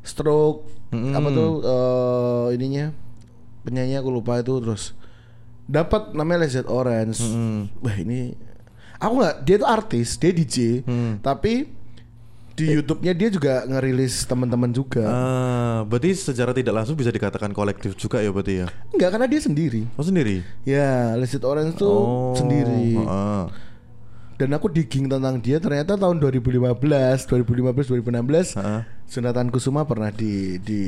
Stroke, 0.00 0.68
Mm-mm. 0.90 1.12
apa 1.12 1.28
tuh 1.30 1.50
eh, 1.60 2.46
ininya 2.54 2.86
penyanyi 3.62 3.96
aku 3.96 4.10
lupa 4.10 4.38
itu 4.38 4.52
terus 4.60 4.92
dapat 5.64 6.12
namanya 6.12 6.44
Lezat 6.44 6.68
Orange. 6.68 7.20
Mm-mm. 7.20 7.80
Wah 7.80 7.96
ini 7.96 8.36
aku 8.96 9.12
nggak 9.16 9.36
dia 9.42 9.56
tuh 9.56 9.68
artis, 9.68 10.16
dia 10.16 10.30
DJ, 10.30 10.84
Hmm. 10.84 11.16
tapi 11.20 11.72
di 12.54 12.70
YouTube-nya 12.70 13.10
dia 13.12 13.28
juga 13.28 13.66
ngerilis 13.66 14.22
teman-teman 14.24 14.70
juga. 14.70 15.02
Ah, 15.02 15.78
berarti 15.82 16.14
secara 16.14 16.54
tidak 16.54 16.70
langsung 16.70 16.94
bisa 16.94 17.10
dikatakan 17.10 17.50
kolektif 17.50 17.98
juga 17.98 18.22
ya 18.22 18.30
berarti 18.30 18.62
ya. 18.62 18.66
Enggak 18.94 19.10
karena 19.10 19.26
dia 19.26 19.40
sendiri. 19.42 19.82
Oh 19.98 20.06
sendiri. 20.06 20.46
Ya, 20.62 21.18
Lezat 21.18 21.42
Orange 21.42 21.74
tuh 21.74 21.90
oh, 21.90 22.36
sendiri. 22.38 22.94
heeh. 22.94 23.42
Dan 24.34 24.50
aku 24.50 24.66
digging 24.66 25.06
tentang 25.06 25.38
dia 25.38 25.56
ternyata 25.56 25.94
tahun 25.94 26.18
2015, 26.18 26.74
2015, 27.24 27.86
2016 28.02 28.58
Heeh. 28.58 28.80
Jonathan 29.06 29.46
Kusuma 29.48 29.82
pernah 29.84 30.10
di 30.10 30.58
di 30.58 30.82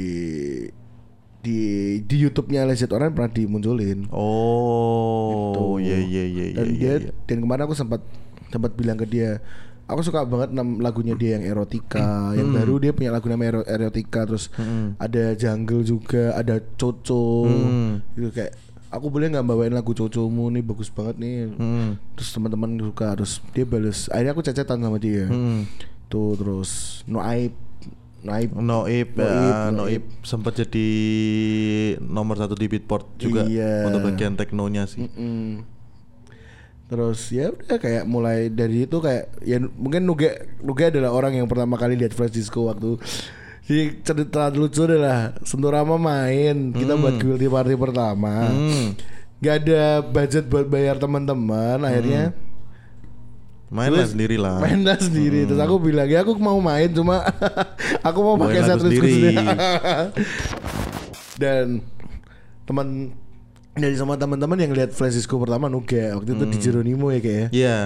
di 1.39 1.59
di 2.03 2.17
YouTube-nya 2.19 2.67
Lezat 2.67 2.91
Orange 2.91 3.15
pernah 3.15 3.31
dimunculin. 3.31 4.11
Oh, 4.11 5.79
iya 5.79 5.95
iya 5.97 6.25
iya 6.25 6.45
iya. 6.45 6.57
dan 6.57 6.67
iya, 6.67 6.75
dia 6.75 6.95
iya. 7.01 7.11
dan 7.23 7.37
kemarin 7.39 7.63
aku 7.65 7.75
sempat 7.75 8.03
sempat 8.49 8.75
bilang 8.75 8.97
ke 8.97 9.07
dia 9.07 9.39
aku 9.87 10.03
suka 10.03 10.27
banget 10.27 10.51
lagunya 10.77 11.15
dia 11.15 11.39
yang 11.39 11.47
erotika 11.47 12.35
yang 12.35 12.51
Hmm. 12.51 12.59
baru 12.59 12.75
dia 12.81 12.91
punya 12.91 13.11
lagu 13.11 13.27
namanya 13.27 13.51
Ero- 13.55 13.69
erotika 13.69 14.27
terus 14.27 14.51
ada 14.99 15.35
jungle 15.35 15.83
juga 15.83 16.35
ada 16.35 16.59
coco 16.75 17.47
Hmm. 17.47 18.03
gitu 18.13 18.31
kayak 18.33 18.51
aku 18.89 19.07
boleh 19.09 19.29
nggak 19.29 19.43
bawain 19.43 19.71
lagu 19.71 19.91
cocomu 19.91 20.49
nih 20.49 20.63
bagus 20.63 20.89
banget 20.89 21.17
nih 21.17 21.37
Hmm. 21.53 21.89
terus 22.13 22.31
teman-teman 22.31 22.79
suka 22.81 23.15
terus 23.15 23.33
dia 23.51 23.63
balas 23.63 24.07
akhirnya 24.09 24.33
aku 24.33 24.43
cecetan 24.43 24.79
sama 24.79 24.97
dia 24.97 25.27
Hmm. 25.27 25.67
tuh 26.07 26.35
terus 26.35 26.71
no 27.05 27.19
aib 27.21 27.53
no 28.19 28.31
aib 28.33 28.51
Noib, 28.53 28.59
Noib, 28.59 29.09
ya, 29.15 29.71
Noib. 29.71 30.03
Noib 30.03 30.03
sempat 30.21 30.53
jadi 30.57 30.89
nomor 32.01 32.35
satu 32.37 32.55
di 32.55 32.67
Beatport 32.67 33.07
juga 33.17 33.43
Iya. 33.43 33.87
untuk 33.87 34.03
bagian 34.05 34.35
teknonya 34.35 34.83
sih. 34.85 35.07
Mm-mm. 35.07 35.63
Terus 36.87 37.31
ya 37.31 37.51
udah 37.51 37.77
kayak 37.77 38.03
mulai 38.05 38.47
dari 38.47 38.83
itu 38.83 38.99
kayak 38.99 39.31
ya 39.43 39.59
mungkin 39.59 40.07
Nuge 40.07 40.31
Nuge 40.59 40.87
adalah 40.87 41.11
orang 41.11 41.35
yang 41.35 41.47
pertama 41.47 41.75
kali 41.75 41.95
lihat 41.95 42.15
Flash 42.15 42.31
Disco 42.33 42.63
waktu 42.65 42.95
jadi 43.67 43.83
cerita 44.01 44.47
lucu 44.55 44.87
adalah 44.87 45.35
Senturama 45.43 45.99
main. 45.99 46.71
Kita 46.71 46.95
buat 46.95 47.19
guilty 47.19 47.51
party 47.51 47.75
pertama. 47.75 48.47
Hmm. 48.49 48.95
nggak 49.37 49.57
ada 49.69 50.01
budget 50.01 50.49
buat 50.49 50.65
bayar 50.65 50.97
teman-teman. 50.97 51.83
Akhirnya 51.85 52.33
Mainlah 53.67 54.07
Terus 54.07 54.15
sendiri 54.15 54.37
lah. 54.39 54.63
main 54.63 54.87
lah 54.87 54.95
sendiri. 54.95 55.43
Terus 55.43 55.59
aku 55.59 55.83
bilang 55.83 56.07
ya 56.07 56.23
aku 56.23 56.39
mau 56.39 56.63
main 56.63 56.87
cuma 56.95 57.27
aku 58.09 58.19
mau 58.23 58.39
pakai 58.39 58.63
set 58.63 58.79
sendiri. 58.79 59.35
dan 61.43 61.83
teman 62.63 63.11
dari 63.77 63.93
sama 63.99 64.15
teman-teman 64.17 64.57
yang 64.57 64.73
lihat 64.73 64.95
Flash 64.95 65.19
Disco 65.19 65.37
pertama 65.37 65.67
Nuge 65.69 66.15
waktu 66.15 66.33
itu 66.33 66.45
di 66.49 66.59
Jeronimo 66.63 67.11
ya 67.11 67.21
kayak 67.21 67.49
Iya. 67.51 67.79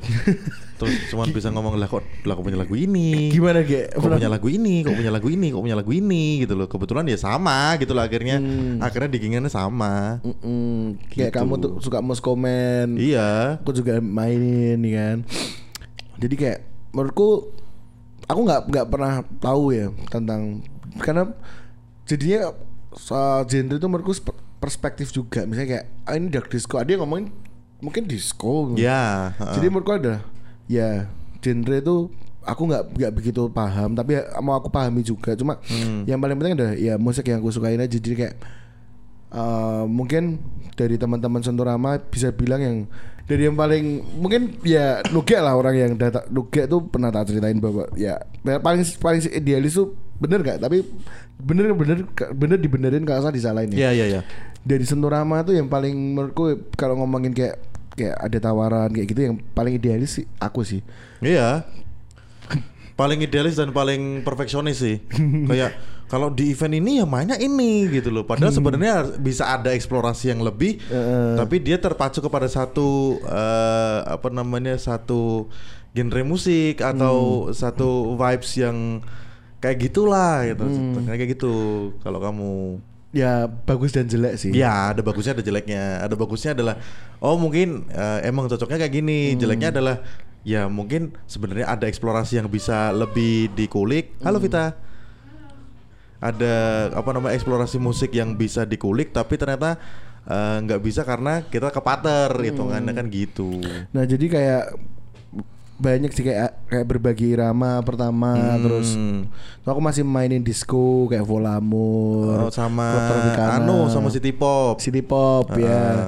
Terus 0.76 1.08
cuma 1.08 1.24
bisa 1.26 1.48
ngomong 1.48 1.74
lah 1.74 1.86
kok 1.86 2.04
lah 2.22 2.32
kok 2.32 2.42
punya 2.42 2.56
lagu 2.56 2.72
ini. 2.72 3.28
gimana 3.28 3.60
kayak 3.60 3.92
Kok 3.92 4.12
punya 4.12 4.28
lagu 4.28 4.46
ini, 4.46 4.74
kok 4.80 4.92
punya 4.92 5.08
lagu 5.08 5.28
ini, 5.28 5.46
kok 5.48 5.60
punya 5.60 5.74
lagu 5.74 5.90
ini 5.90 6.22
gitu 6.40 6.52
loh. 6.52 6.66
Kebetulan 6.66 7.04
ya 7.04 7.16
sama 7.16 7.74
gitu 7.76 7.92
loh 7.92 8.00
akhirnya. 8.00 8.36
Hmm. 8.36 8.78
Akhirnya 8.78 9.08
digingannya 9.08 9.48
sama. 9.48 10.20
Mm-mm. 10.20 11.00
kayak 11.08 11.30
Gitu. 11.30 11.38
kamu 11.38 11.52
tuh 11.56 11.72
suka 11.80 11.98
mus 11.98 12.18
komen 12.18 12.96
Iya. 12.96 13.58
aku 13.58 13.72
juga 13.72 13.96
mainin 13.98 14.76
nih 14.78 14.92
kan 14.92 15.16
jadi 16.16 16.34
kayak 16.34 16.58
menurutku 16.90 17.52
aku 18.24 18.40
nggak 18.42 18.60
nggak 18.66 18.86
pernah 18.86 19.14
tahu 19.38 19.70
ya 19.70 19.86
tentang 20.06 20.64
karena 20.98 21.28
jadinya 22.02 22.52
soal 22.92 23.44
genre 23.44 23.76
itu 23.76 23.86
menurutku 23.86 24.12
spe- 24.12 24.32
perspektif 24.56 25.10
juga 25.10 25.44
misalnya 25.44 25.68
kayak 25.74 25.84
ah 26.02 26.14
ini 26.14 26.28
dark 26.28 26.48
disco 26.48 26.76
ada 26.76 26.88
yang 26.88 27.04
ngomongin 27.04 27.28
mungkin 27.78 28.04
disco 28.04 28.72
Ya. 28.74 29.36
heeh. 29.36 29.54
jadi 29.54 29.66
menurutku 29.68 29.94
ada 29.94 30.24
ya 30.66 31.06
genre 31.38 31.76
itu 31.76 31.96
aku 32.42 32.62
nggak 32.64 32.82
nggak 32.92 33.12
begitu 33.12 33.42
paham 33.48 33.92
tapi 33.92 34.14
ya 34.14 34.38
mau 34.38 34.54
aku 34.54 34.66
pahami 34.66 35.02
juga 35.02 35.34
cuma 35.34 35.58
Hmm. 35.64 36.02
yang 36.04 36.16
paling 36.16 36.36
penting 36.36 36.54
adalah 36.54 36.74
ya 36.74 36.94
musik 36.96 37.24
yang 37.24 37.38
aku 37.38 37.50
sukain 37.50 37.76
aja 37.76 37.90
jadi 37.92 38.14
kayak 38.16 38.34
eh, 39.28 39.84
mungkin 39.86 40.38
dari 40.74 40.94
teman-teman 40.94 41.40
Senturama 41.40 41.98
bisa 42.02 42.30
bilang 42.30 42.60
yang 42.60 42.76
dari 43.26 43.42
yang 43.42 43.58
paling 43.58 43.84
mungkin 44.14 44.54
ya 44.62 45.02
Nuge 45.10 45.34
lah 45.34 45.52
orang 45.52 45.74
yang 45.74 45.92
data 45.94 46.22
Nuge 46.28 46.66
tuh 46.66 46.86
pernah 46.86 47.10
tak 47.10 47.26
ceritain 47.26 47.58
bahwa 47.58 47.90
ya 47.94 48.22
paling 48.62 48.86
paling 48.96 49.20
idealis 49.26 49.74
tuh 49.74 49.90
bener 50.16 50.40
gak 50.40 50.62
tapi 50.62 50.86
bener 51.36 51.74
bener 51.74 52.06
bener 52.32 52.56
dibenerin 52.56 53.02
kalau 53.02 53.20
salah 53.20 53.34
disalahin 53.34 53.68
ya 53.68 53.90
Iya 53.90 53.90
iya 53.92 54.06
iya. 54.08 54.20
dari 54.62 54.86
Senturama 54.86 55.42
tuh 55.42 55.52
yang 55.52 55.66
paling 55.66 55.92
menurutku 56.14 56.70
kalau 56.78 56.94
ngomongin 56.96 57.34
kayak 57.34 57.58
kayak 57.96 58.16
ada 58.20 58.38
tawaran 58.38 58.92
kayak 58.92 59.08
gitu 59.08 59.20
yang 59.32 59.36
paling 59.56 59.74
idealis 59.74 60.20
sih 60.20 60.26
aku 60.38 60.62
sih 60.62 60.84
Iya. 61.24 61.64
Paling 62.96 63.20
idealis 63.20 63.60
dan 63.60 63.76
paling 63.76 64.24
perfeksionis 64.24 64.80
sih. 64.80 65.04
Kayak 65.52 65.76
kalau 66.08 66.32
di 66.32 66.48
event 66.48 66.80
ini 66.80 66.96
ya 67.00 67.04
mainnya 67.04 67.36
ini 67.36 67.84
gitu 67.92 68.08
loh. 68.08 68.24
Padahal 68.24 68.56
sebenarnya 68.56 69.20
bisa 69.20 69.52
ada 69.52 69.68
eksplorasi 69.76 70.32
yang 70.32 70.40
lebih, 70.40 70.80
Heeh. 70.88 71.36
tapi 71.36 71.60
dia 71.60 71.76
terpacu 71.76 72.24
kepada 72.24 72.48
satu 72.48 73.20
eh, 73.20 73.98
apa 74.00 74.32
namanya 74.32 74.80
satu 74.80 75.44
genre 75.92 76.22
musik 76.24 76.80
atau 76.80 77.48
satu 77.52 78.16
vibes 78.16 78.56
yang 78.56 79.04
kayak 79.60 79.92
gitulah 79.92 80.48
gitu. 80.48 80.64
Kayak 81.04 81.36
gitu 81.36 81.52
kalau 82.00 82.16
kamu 82.24 82.80
ya 83.16 83.48
bagus 83.48 83.96
dan 83.96 84.04
jelek 84.04 84.36
sih 84.36 84.52
Ya, 84.52 84.92
ada 84.92 85.00
bagusnya 85.00 85.32
ada 85.32 85.44
jeleknya. 85.44 86.04
Ada 86.04 86.14
bagusnya 86.14 86.52
adalah 86.52 86.76
oh 87.24 87.40
mungkin 87.40 87.88
eh, 87.88 88.28
emang 88.28 88.44
cocoknya 88.52 88.76
kayak 88.84 88.92
gini. 88.92 89.32
Jeleknya 89.40 89.72
adalah 89.72 90.04
ya 90.44 90.68
mungkin 90.68 91.16
sebenarnya 91.24 91.72
ada 91.72 91.88
eksplorasi 91.88 92.36
yang 92.36 92.52
bisa 92.52 92.92
lebih 92.92 93.48
dikulik. 93.56 94.12
Halo 94.20 94.36
Vita. 94.36 94.76
Ada 96.20 96.54
apa 96.92 97.10
namanya 97.16 97.36
eksplorasi 97.36 97.80
musik 97.80 98.12
yang 98.12 98.36
bisa 98.36 98.68
dikulik 98.68 99.16
tapi 99.16 99.40
ternyata 99.40 99.80
eh, 100.28 100.56
nggak 100.60 100.80
bisa 100.84 101.00
karena 101.00 101.40
kita 101.48 101.72
kepater 101.72 102.36
hitungannya 102.36 102.92
kan 102.92 103.06
gitu. 103.08 103.64
Nah 103.96 104.04
jadi 104.04 104.26
kayak 104.28 104.64
banyak 105.76 106.08
sih 106.08 106.24
kayak 106.24 106.64
kayak 106.66 106.84
berbagi 106.84 107.30
irama 107.30 107.80
pertama 107.80 108.32
Hmm. 108.32 108.60
terus 108.60 108.96
aku 109.62 109.76
masih 109.78 110.02
mainin 110.02 110.40
disco 110.40 111.04
kayak 111.06 111.20
Oh, 111.20 111.28
Volamur 111.30 112.48
sama 112.48 112.88
Club 112.88 113.04
Tropicana, 113.06 113.50
Anu 113.58 113.78
sama 113.86 114.08
City 114.08 114.32
Pop. 114.32 114.80
City 114.80 115.00
Pop 115.00 115.52
ya 115.52 115.68
Ah, 115.68 116.04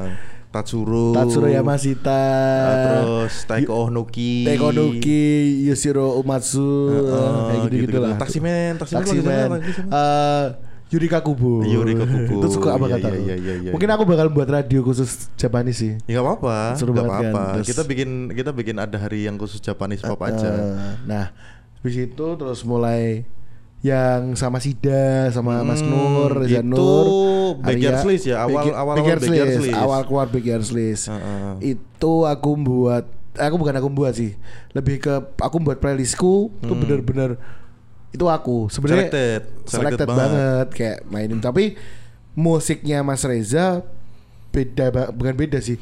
Tatsuro. 0.49 1.13
Tatsuro 1.13 1.45
Yamashita 1.47 2.25
Ah, 2.65 2.77
terus 2.83 3.45
Taiko 3.45 3.85
Onuki. 3.85 4.49
Tekonuki 4.49 5.25
Yoshiro 5.63 6.17
Umatsu 6.17 6.73
Heeh, 6.89 7.33
kayak 7.45 7.61
gitu 7.67 7.77
gitu, 7.85 7.97
lah 8.01 8.17
Taksimen, 8.17 8.73
taksimen, 8.75 8.99
Taksimen 9.05 9.49
taksimen. 9.53 9.89
Yurika 10.89 11.21
Kubo 11.21 11.61
Yurika 11.63 12.03
Kubo. 12.03 12.35
itu 12.39 12.49
suka 12.51 12.73
apa 12.73 12.87
Iya, 12.87 12.95
kata 12.97 13.09
iya, 13.11 13.19
iya, 13.19 13.35
iya, 13.37 13.55
iya. 13.61 13.71
mungkin 13.71 13.89
aku 13.89 14.03
bakal 14.03 14.27
buat 14.29 14.47
radio 14.47 14.81
khusus 14.81 15.29
Japanese 15.35 15.79
sih 15.79 15.93
Ya 16.05 16.17
nggak 16.17 16.25
apa-apa, 16.27 16.59
Seru 16.75 16.93
banget 16.93 17.13
kan, 17.13 17.17
apa-apa. 17.29 17.43
terus- 17.55 17.69
Kita 17.69 17.83
bikin 17.83 18.09
kita 18.31 18.51
bikin 18.51 18.77
ada 18.77 18.97
hari 18.97 19.25
yang 19.25 19.37
khusus 19.37 19.59
Japanese 19.59 20.01
pop 20.01 20.17
aja. 20.19 20.49
Eh, 20.49 20.73
nah, 21.05 21.29
habis 21.77 21.97
itu 21.99 22.27
terus 22.35 22.61
mulai 22.63 23.29
yang 23.79 24.35
sama 24.35 24.59
Sida, 24.59 25.31
sama 25.31 25.63
Mas 25.63 25.79
Hmm, 25.79 25.87
Nur, 25.87 26.31
Reza 26.35 26.59
itu 26.59 26.67
Nur, 26.67 27.07
Backyard 27.59 28.03
List 28.05 28.25
ya, 28.27 28.37
awal- 28.41 28.75
awal- 28.75 28.97
Backyard 28.99 29.23
List, 29.23 29.71
awal 29.73 30.01
keluar 30.03 30.27
Backyard 30.27 30.67
List. 30.69 31.05
Heeh. 31.07 31.77
Itu 31.77 32.25
aku 32.25 32.51
buat, 32.57 33.07
eh, 33.35 33.45
aku 33.45 33.55
bukan 33.57 33.75
aku 33.77 33.89
buat 33.89 34.13
sih, 34.13 34.35
lebih 34.73 34.99
ke 34.99 35.13
aku 35.37 35.61
buat 35.61 35.79
playlistku 35.79 36.51
tuh 36.51 36.67
Hmm. 36.67 36.81
bener-bener 36.81 37.39
itu 38.09 38.25
aku 38.25 38.67
sebenarnya 38.69 39.07
Selected. 39.07 39.41
selected, 39.63 39.69
Selected 39.69 40.07
banget. 40.07 40.19
banget. 40.19 40.67
kayak 40.73 40.99
mainin 41.07 41.39
tapi 41.39 41.77
musiknya 42.33 43.01
Mas 43.01 43.21
Reza 43.21 43.85
beda 44.49 44.89
bukan 45.11 45.35
beda 45.35 45.59
sih 45.59 45.77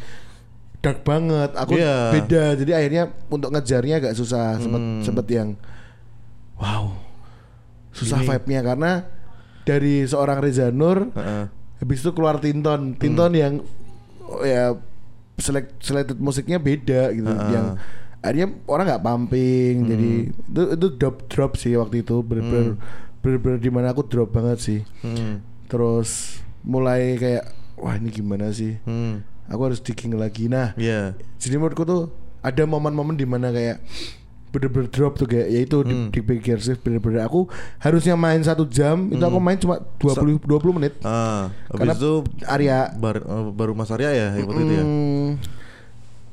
dark 0.78 1.02
banget 1.02 1.50
aku 1.52 1.74
Iya. 1.74 2.12
beda 2.12 2.44
jadi 2.56 2.72
akhirnya 2.74 3.02
untuk 3.26 3.50
ngejarnya 3.50 3.94
agak 3.98 4.14
susah 4.14 4.56
sempet 4.56 4.80
Hmm. 4.80 5.02
sempet 5.02 5.26
yang 5.28 5.48
wow 6.54 6.94
susah 7.90 8.18
Ini- 8.18 8.28
vibe-nya 8.28 8.60
karena 8.62 8.92
dari 9.62 10.04
seorang 10.04 10.38
Reza 10.38 10.68
Nur 10.68 11.10
Heeh. 11.10 11.44
habis 11.78 11.98
itu 12.00 12.10
keluar 12.12 12.38
Tinton 12.38 12.94
Tinton 12.94 13.30
Hmm. 13.30 13.38
yang 13.38 13.54
ya 14.42 14.74
select 15.36 15.78
selected 15.78 16.16
musiknya 16.16 16.56
beda 16.56 17.12
gitu 17.12 17.28
Heeh. 17.28 17.50
yang 17.52 17.66
akhirnya 18.26 18.46
orang 18.66 18.84
nggak 18.86 19.02
pumping 19.02 19.74
Hmm. 19.78 19.88
jadi 19.88 20.10
itu 20.26 20.62
itu 20.74 20.86
drop 20.92 21.16
drop 21.26 21.52
sih 21.54 21.72
waktu 21.74 22.02
itu 22.02 22.16
bener-bener 22.20 22.74
bener-bener 23.18 23.58
di 23.58 23.70
mana 23.70 23.86
aku 23.88 24.02
drop 24.02 24.30
banget 24.30 24.58
sih 24.58 24.80
Hmm. 25.00 25.40
terus 25.66 26.42
mulai 26.60 27.14
kayak 27.14 27.46
wah 27.74 27.94
ini 27.94 28.10
gimana 28.10 28.50
sih 28.50 28.82
Hmm. 28.82 29.22
aku 29.46 29.60
harus 29.64 29.78
digging 29.78 30.14
lagi 30.14 30.46
nah 30.46 30.74
Iya. 30.74 31.14
jadi 31.36 31.54
menurutku 31.54 31.82
tuh 31.82 32.10
ada 32.40 32.62
momen-momen 32.62 33.14
di 33.14 33.24
mana 33.24 33.48
kayak 33.48 33.78
bener-bener 34.46 34.88
drop 34.88 35.14
tuh 35.14 35.26
kayak 35.26 35.48
yaitu 35.48 35.76
Hmm. 35.78 36.08
di, 36.08 36.16
di 36.16 36.20
Big 36.22 36.40
Gear 36.40 36.56
Shift 36.56 36.80
bener-bener 36.80 37.20
aku 37.20 37.44
harusnya 37.76 38.14
main 38.14 38.40
satu 38.40 38.64
jam 38.64 39.06
itu 39.06 39.20
aku 39.20 39.36
main 39.36 39.54
cuma 39.56 39.76
20 39.98 40.40
20 40.40 40.72
menit 40.72 40.94
Ah, 41.02 41.52
Karena 41.68 41.92
habis 41.92 42.00
itu 42.00 42.12
Arya 42.42 42.88
bar- 42.94 43.20
eh, 43.20 43.46
baru 43.52 43.72
Mas 43.72 43.90
Arya 43.90 44.10
ya 44.10 44.28
waktu 44.38 44.60
itu 44.62 44.74
ya. 44.74 44.84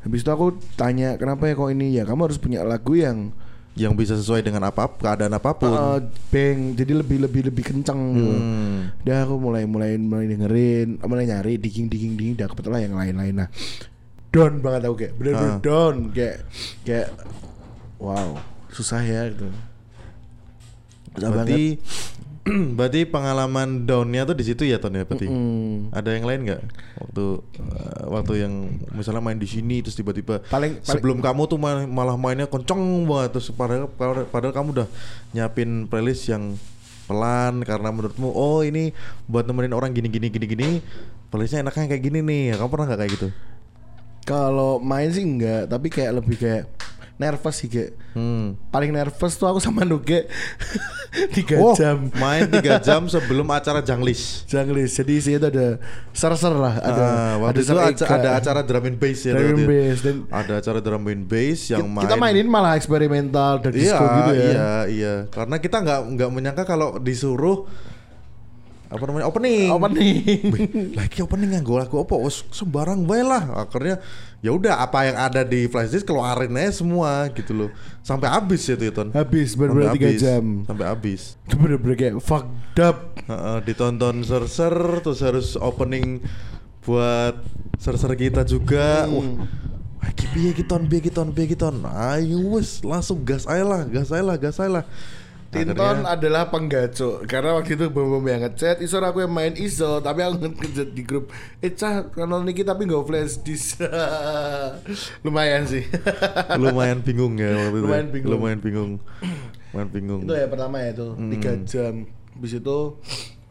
Habis 0.03 0.21
itu 0.21 0.29
aku 0.29 0.45
tanya 0.75 1.15
kenapa 1.15 1.47
ya 1.47 1.55
kok 1.55 1.71
ini 1.71 1.95
ya 1.95 2.03
kamu 2.03 2.27
harus 2.27 2.37
punya 2.37 2.61
lagu 2.61 2.93
yang 2.93 3.31
Yang 3.73 3.93
bisa 3.97 4.13
sesuai 4.13 4.45
dengan 4.45 4.69
apa 4.69 4.85
keadaan 4.85 5.33
apa 5.33 5.57
pun. 5.57 5.73
uh, 5.73 5.97
bang 6.29 6.77
jadi 6.77 6.93
lebih 6.93 7.25
lebih 7.25 7.49
lebih 7.49 7.63
kencang 7.65 7.97
gitu. 8.13 8.29
Hmm. 8.29 8.93
Dah 9.01 9.25
aku 9.25 9.41
mulai 9.41 9.65
mulai 9.65 9.97
mulai 9.97 10.29
dengerin, 10.29 11.01
mulai 11.01 11.25
nyari 11.25 11.57
digging 11.57 11.89
digging 11.89 12.13
digging, 12.13 12.37
dah 12.37 12.45
kebetulan 12.45 12.85
yang 12.85 12.93
lain-lain 12.93 13.33
nah. 13.33 13.49
Down 14.29 14.61
banget 14.61 14.85
aku 14.85 14.95
kayak 15.01 15.13
bener-bener 15.17 15.49
Ah. 15.49 15.57
down 15.57 15.95
kayak 16.13 16.37
kayak 16.85 17.09
wow 17.97 18.37
susah 18.69 19.01
ya 19.01 19.33
gitu. 19.33 19.49
Susah 21.13 21.29
Berarti 21.33 21.81
berarti 22.77 23.07
pengalaman 23.07 23.87
downnya 23.87 24.23
tuh 24.23 24.35
di 24.35 24.43
situ 24.43 24.63
ya 24.63 24.75
Ton 24.75 24.91
ya 24.91 25.03
berarti. 25.03 25.25
Mm. 25.25 25.95
Ada 25.95 26.09
yang 26.11 26.25
lain 26.27 26.39
nggak 26.43 26.61
waktu 26.99 27.25
eh, 27.39 28.03
waktu 28.05 28.33
yang 28.43 28.53
misalnya 28.91 29.19
main 29.19 29.39
di 29.39 29.47
sini 29.47 29.79
terus 29.79 29.95
tiba-tiba 29.95 30.43
Paling- 30.45 30.77
paling- 30.77 30.83
sebelum 30.83 31.17
kamu 31.19 31.41
tuh 31.45 31.55
ma- 31.55 31.87
malah 31.87 32.13
mainnya 32.13 32.43
kenceng 32.45 32.79
banget 33.03 33.33
terus 33.33 33.47
padahal, 33.49 33.87
padahal 33.87 34.27
padahal 34.27 34.51
kamu 34.51 34.67
udah 34.75 34.87
nyiapin 35.31 35.87
playlist 35.87 36.27
yang 36.27 36.59
pelan 37.03 37.63
karena 37.63 37.89
menurutmu 37.89 38.27
oh 38.27 38.59
ini 38.59 38.91
buat 39.25 39.43
nemenin 39.43 39.71
orang 39.71 39.91
gini 39.91 40.07
gini 40.07 40.27
gini 40.27 40.45
gini 40.45 40.67
playlistnya 41.27 41.63
enaknya 41.63 41.89
kayak 41.89 42.03
gini 42.03 42.19
nih 42.19 42.55
kamu 42.55 42.69
pernah 42.69 42.85
nggak 42.87 42.99
kayak 42.99 43.13
gitu 43.13 43.27
Kalau 44.23 44.79
main 44.79 45.11
sih 45.11 45.19
enggak, 45.19 45.67
tapi 45.67 45.91
kayak 45.91 46.15
lebih 46.15 46.39
kayak 46.39 46.63
nervous 47.15 47.55
sih 47.55 47.67
kayak. 47.67 47.93
hmm. 48.11 48.57
Paling 48.67 48.89
nervous 48.89 49.33
tuh 49.33 49.45
aku 49.45 49.57
sama 49.57 49.81
Nuge 49.81 50.25
tiga 51.35 51.55
oh 51.57 51.71
jam. 51.71 52.09
main 52.15 52.49
tiga 52.49 52.81
jam 52.83 53.05
sebelum 53.05 53.45
acara 53.47 53.79
janglis 53.79 54.43
Janglis. 54.45 54.91
Jadi 54.93 55.13
sih 55.19 55.33
itu 55.33 55.45
ada 55.45 55.77
ser-ser 56.09 56.51
lah, 56.51 56.75
ada 56.75 57.03
Ah, 57.03 57.33
waktu 57.39 57.61
itu 57.61 57.71
aca- 57.71 58.09
ada 58.11 58.29
acara 58.35 58.61
drum 58.61 58.85
and 58.87 58.97
bass 58.97 59.19
ya 59.23 59.31
Drum 59.31 59.55
and 59.55 59.65
bass, 59.65 59.97
dan- 60.01 60.25
ada 60.27 60.53
acara 60.57 60.79
drum 60.79 61.05
and 61.07 61.23
bass 61.23 61.69
yang 61.69 61.85
main 61.85 62.03
kita 62.03 62.15
mainin 62.15 62.45
malah 62.45 62.73
eksperimental 62.73 63.59
dan 63.59 63.71
iya 63.71 63.77
disco 63.77 64.03
gitu 64.03 64.31
ya. 64.31 64.43
iya 64.43 64.69
iya 64.87 65.13
karena 65.27 65.55
kita 65.57 65.77
nggak 65.79 65.99
nggak 66.11 66.29
menyangka 66.29 66.63
kalau 66.63 66.97
disuruh 66.97 67.69
apa 68.93 69.03
namanya 69.03 69.25
opening 69.25 69.73
Opening. 69.73 70.13
lagi 70.93 71.19
opening 71.19 71.49
yang 71.49 71.65
gue 71.65 71.73
lagu 71.75 71.97
apa 71.97 72.13
Wes, 72.13 72.45
sembarang 72.53 73.01
bae 73.03 73.25
lah 73.25 73.65
akhirnya 73.65 73.97
ya 74.39 74.53
udah 74.53 74.79
apa 74.79 75.09
yang 75.09 75.17
ada 75.17 75.41
di 75.41 75.65
flashdisk 75.65 76.05
keluarin 76.05 76.53
aja 76.53 76.79
semua 76.79 77.25
gitu 77.33 77.57
loh 77.57 77.69
sampai 77.99 78.29
habis 78.29 78.61
ya 78.63 78.77
Ton 78.93 79.09
Habis 79.09 79.57
Sampai 79.57 79.89
tiga 79.97 80.11
jam. 80.13 80.61
sampai 80.63 80.85
habis 80.85 81.41
Itu 81.43 81.57
bener-bener 81.57 81.95
kayak 81.95 82.13
fucked 82.21 82.77
up. 82.77 83.17
Heeh, 83.23 83.57
ditonton 83.63 84.21
ser-ser 84.21 84.75
terus 85.01 85.19
harus 85.19 85.47
opening 85.55 86.21
buat 86.83 87.39
ser-ser 87.79 88.13
kita 88.13 88.43
juga 88.43 89.07
Hmm. 89.09 89.41
wah 89.41 89.47
Wah, 90.03 90.11
iki 90.11 90.27
piye 90.35 90.51
iki 90.51 90.67
ton, 90.67 90.83
piye 90.83 90.99
iki 90.99 91.07
ton, 91.07 91.31
piye 91.31 91.47
iki 91.47 91.55
ton. 91.55 91.79
Ayo 91.87 92.35
wes 92.51 92.83
langsung 92.83 93.23
gas 93.23 93.47
aja 93.47 93.63
lah, 93.63 93.87
gas 93.87 94.11
aja 94.11 94.19
lah, 94.19 94.35
gas 94.35 94.59
aja 94.59 94.67
lah. 94.67 94.85
Tinton 95.53 95.77
Akhirnya- 95.77 96.09
adalah 96.11 96.43
penggaco 96.47 97.21
karena 97.23 97.53
waktu 97.53 97.73
itu 97.73 97.85
bom 97.87 98.09
bom 98.09 98.23
yang 98.23 98.41
ngechat 98.41 98.77
iso 98.79 98.97
aku 98.97 99.21
yang 99.21 99.29
main 99.29 99.53
iso 99.53 99.97
tapi 99.99 100.19
aku 100.19 100.41
ngechat 100.41 100.89
di 100.89 101.01
grup 101.01 101.29
eh 101.59 101.69
cah 101.69 102.09
kanal 102.09 102.41
niki 102.41 102.61
tapi 102.61 102.83
nggak 102.83 103.03
flash 103.03 103.37
disk 103.39 103.77
lumayan 105.23 105.63
sih 105.63 105.85
lumayan 106.61 106.99
bingung 106.99 107.35
ya 107.35 107.53
waktu 107.53 107.77
itu. 107.77 107.85
Lumayan 107.85 108.07
bingung. 108.09 108.31
Lumayan 108.31 108.59
bingung. 108.59 108.91
Lumayan 109.69 109.89
bingung. 109.89 110.21
itu 110.21 110.33
ya 110.33 110.45
pertama 110.45 110.75
ya 110.77 110.89
itu 110.91 111.07
Hmm. 111.13 111.29
tiga 111.29 111.51
jam 111.63 111.93
habis 112.31 112.53
itu 112.53 112.79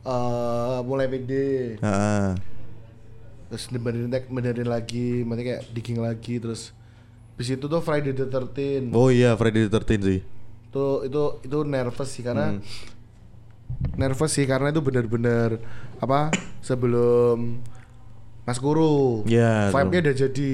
eh 0.02 0.78
mulai 0.82 1.06
pede 1.06 1.78
Heeh. 1.78 2.28
terus 3.46 3.64
benerin 3.70 4.08
tek 4.08 4.26
benerin 4.26 4.66
lagi 4.66 5.22
nanti 5.22 5.42
kayak 5.44 5.62
digging 5.70 5.98
lagi 5.98 6.38
terus 6.38 6.74
habis 7.32 7.48
itu 7.48 7.64
tuh 7.64 7.78
Friday 7.78 8.10
the 8.10 8.26
13 8.26 8.90
Oh 8.90 9.08
iya, 9.08 9.34
Friday 9.34 9.64
the 9.64 9.72
13 9.72 10.00
sih. 10.00 10.20
Itu 10.72 10.85
itu 11.04 11.22
itu 11.44 11.58
nervous 11.62 12.08
sih 12.08 12.24
karena 12.24 12.56
Hmm. 12.56 12.64
nervous 13.94 14.32
sih 14.32 14.48
karena 14.48 14.72
itu 14.72 14.80
benar-benar 14.80 15.61
apa 15.98 16.32
sebelum 16.61 17.61
Mas 18.42 18.56
Guru 18.56 19.22
Iya, 19.24 19.68
vibe-nya 19.68 20.00
udah 20.02 20.16
jadi 20.18 20.52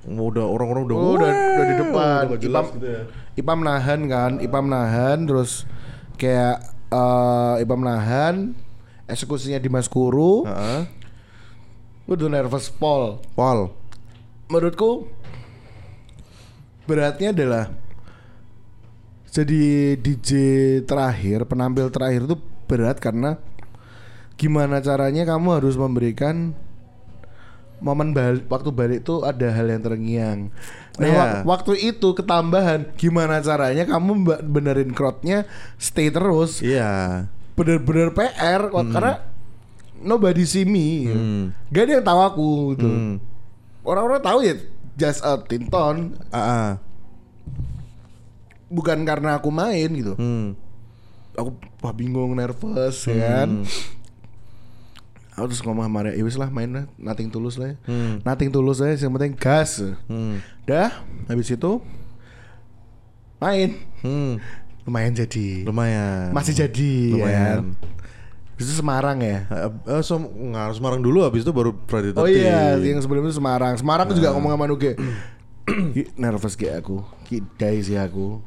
Udah 0.00 0.42
orang-orang 0.42 0.82
udah 0.82 0.96
oh, 0.96 1.12
udah, 1.12 1.28
udah 1.28 1.66
di 1.66 1.76
depan 1.76 2.22
udah 2.26 2.40
Ipam 2.40 2.64
gitu 2.72 2.86
ya. 2.88 3.02
Ipam 3.36 3.60
nahan 3.60 4.00
kan 4.08 4.32
Ipam 4.40 4.66
nahan 4.66 5.18
terus 5.22 5.68
kayak 6.16 6.56
eh 6.88 7.54
Ipam 7.60 7.84
nahan 7.84 8.56
eksekusinya 9.04 9.58
di 9.58 9.68
Mas 9.68 9.86
Guru 9.86 10.48
Heeh. 10.48 10.88
udah 12.06 12.28
nervous 12.28 12.72
Paul 12.72 13.20
Paul. 13.36 13.76
menurutku 14.48 15.04
beratnya 16.84 17.30
adalah 17.30 17.64
jadi 19.30 19.94
DJ 19.94 20.30
terakhir, 20.82 21.46
penampil 21.46 21.86
terakhir 21.88 22.26
itu 22.26 22.36
berat 22.66 22.98
karena 22.98 23.38
gimana 24.34 24.78
caranya 24.78 25.22
kamu 25.22 25.48
harus 25.54 25.74
memberikan 25.74 26.50
momen 27.78 28.12
balik 28.12 28.44
waktu 28.46 28.70
balik 28.70 28.98
itu 29.00 29.22
ada 29.22 29.48
hal 29.48 29.66
yang 29.66 29.80
terngiang. 29.80 30.38
Nah, 30.98 31.08
wak- 31.08 31.42
waktu 31.46 31.72
itu 31.86 32.12
ketambahan 32.12 32.92
gimana 32.94 33.40
caranya 33.40 33.86
kamu 33.86 34.10
benerin 34.44 34.92
crowdnya 34.92 35.48
stay 35.76 36.12
terus. 36.12 36.60
Iya. 36.60 37.24
Bener-bener 37.56 38.12
PR 38.12 38.68
kok 38.68 38.84
karena 38.90 39.24
nobody 39.96 40.44
see 40.44 40.64
me. 40.64 41.08
Hmm. 41.08 41.44
Gak 41.70 41.86
ada 41.86 41.92
yang 41.94 42.04
tahu 42.04 42.20
aku 42.20 42.48
gitu 42.74 42.88
Hmm. 42.88 43.14
orang-orang 43.80 44.20
tahu 44.20 44.38
ya 44.42 44.54
just 44.94 45.22
a 45.22 45.40
Tinton 45.40 46.20
Ah, 46.28 46.36
ah. 46.36 46.68
Bukan 48.70 49.02
karena 49.02 49.34
aku 49.34 49.50
main 49.50 49.90
gitu 49.90 50.14
Hmm. 50.14 50.54
aku 51.32 51.50
wah 51.80 51.90
bingung 51.90 52.32
nervous 52.32 53.04
ya 53.04 53.18
kan 53.42 53.66
aku 55.32 55.44
terus 55.46 55.60
ngomong 55.60 55.82
sama 55.82 55.94
Maria 55.96 56.12
ya 56.12 56.22
wis 56.22 56.36
lah 56.36 56.48
main 56.48 56.70
lah 56.70 56.84
nothing 56.96 57.28
tulus 57.28 57.56
lah 57.56 57.72
ya. 57.72 57.76
Hmm. 57.84 58.20
nothing 58.22 58.48
tulus 58.48 58.78
aja 58.78 58.94
yang 58.96 59.12
penting 59.12 59.34
gas 59.34 59.82
Hmm. 60.06 60.38
dah 60.62 61.02
habis 61.26 61.48
itu 61.48 61.72
main 63.38 63.70
Hmm. 64.00 64.36
lumayan 64.82 65.12
jadi 65.12 65.64
Lumayan. 65.64 66.30
masih 66.30 66.54
jadi 66.56 66.92
ya 67.10 67.16
kan 67.16 67.18
Lumayan. 67.18 67.62
Habis 68.52 68.66
itu 68.66 68.76
Semarang 68.76 69.18
ya 69.18 69.48
Eh, 69.48 69.70
eh, 69.88 70.02
so, 70.02 70.20
nggak 70.20 70.62
harus 70.62 70.76
Semarang 70.76 71.00
dulu 71.00 71.24
habis 71.24 71.40
itu 71.40 71.48
baru 71.48 71.72
Friday 71.86 72.12
Oh 72.12 72.28
13. 72.28 72.36
iya, 72.36 72.76
yang 72.76 73.00
sebelum 73.00 73.24
itu 73.24 73.32
Semarang. 73.34 73.72
Semarang 73.74 74.04
Nah. 74.04 74.12
juga 74.12 74.28
ngomong 74.30 74.52
sama 74.52 74.68
Nuge. 74.68 75.00
Nervous 76.20 76.52
kayak 76.54 76.84
aku. 76.84 77.00
Ki, 77.24 77.40
die 77.40 77.80
sih 77.80 77.96
aku. 77.96 78.44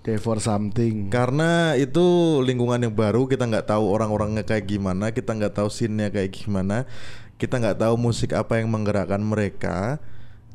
Die 0.00 0.16
for 0.16 0.40
something. 0.40 1.12
Karena 1.12 1.76
itu 1.76 2.40
lingkungan 2.40 2.80
yang 2.80 2.96
baru, 2.96 3.28
kita 3.28 3.44
nggak 3.44 3.68
tahu 3.68 3.84
orang-orangnya 3.84 4.48
kayak 4.48 4.64
gimana, 4.64 5.12
kita 5.12 5.36
nggak 5.36 5.60
tahu 5.60 5.68
scene-nya 5.68 6.08
kayak 6.08 6.32
gimana, 6.32 6.88
kita 7.36 7.60
nggak 7.60 7.84
tahu 7.84 8.00
musik 8.00 8.32
apa 8.32 8.56
yang 8.56 8.72
menggerakkan 8.72 9.20
mereka. 9.20 10.00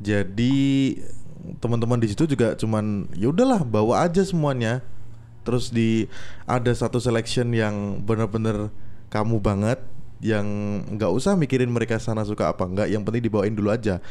Jadi 0.02 0.98
teman-teman 1.62 2.02
di 2.02 2.10
situ 2.10 2.26
juga 2.26 2.58
cuman 2.58 3.06
ya 3.14 3.30
udahlah 3.30 3.62
bawa 3.62 4.02
aja 4.02 4.26
semuanya. 4.26 4.82
Terus 5.46 5.70
di 5.70 6.10
ada 6.42 6.74
satu 6.74 6.98
selection 6.98 7.54
yang 7.54 8.02
bener-bener 8.02 8.74
kamu 9.14 9.38
banget, 9.38 9.78
yang 10.18 10.42
nggak 10.90 11.12
usah 11.14 11.38
mikirin 11.38 11.70
mereka 11.70 12.02
sana 12.02 12.26
suka 12.26 12.50
apa 12.50 12.66
enggak, 12.66 12.90
yang 12.90 13.06
penting 13.06 13.30
dibawain 13.30 13.54
dulu 13.54 13.70
aja. 13.70 14.02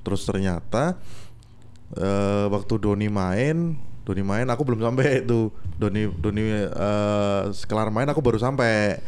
Terus 0.00 0.24
ternyata 0.24 0.96
eh, 2.00 2.48
waktu 2.48 2.80
Doni 2.80 3.12
main 3.12 3.89
Doni 4.00 4.22
main 4.22 4.46
aku 4.46 4.62
belum 4.64 4.80
sampai 4.80 5.22
itu. 5.22 5.52
Doni 5.76 6.08
Doni 6.10 6.42
eh 6.66 7.42
kelar 7.64 7.88
main 7.88 8.08
aku 8.08 8.20
baru 8.20 8.36
sampai. 8.36 8.98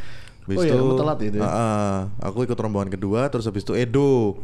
Habis 0.43 0.59
Oh 0.59 0.65
iya, 0.67 0.75
telat 0.75 1.19
itu 1.23 1.37
ya? 1.39 1.47
Heeh. 1.47 1.95
aku 2.19 2.43
ikut 2.43 2.59
rombongan 2.59 2.91
kedua 2.91 3.31
terus 3.31 3.47
habis 3.47 3.63
itu 3.63 3.73
Edo. 3.73 4.35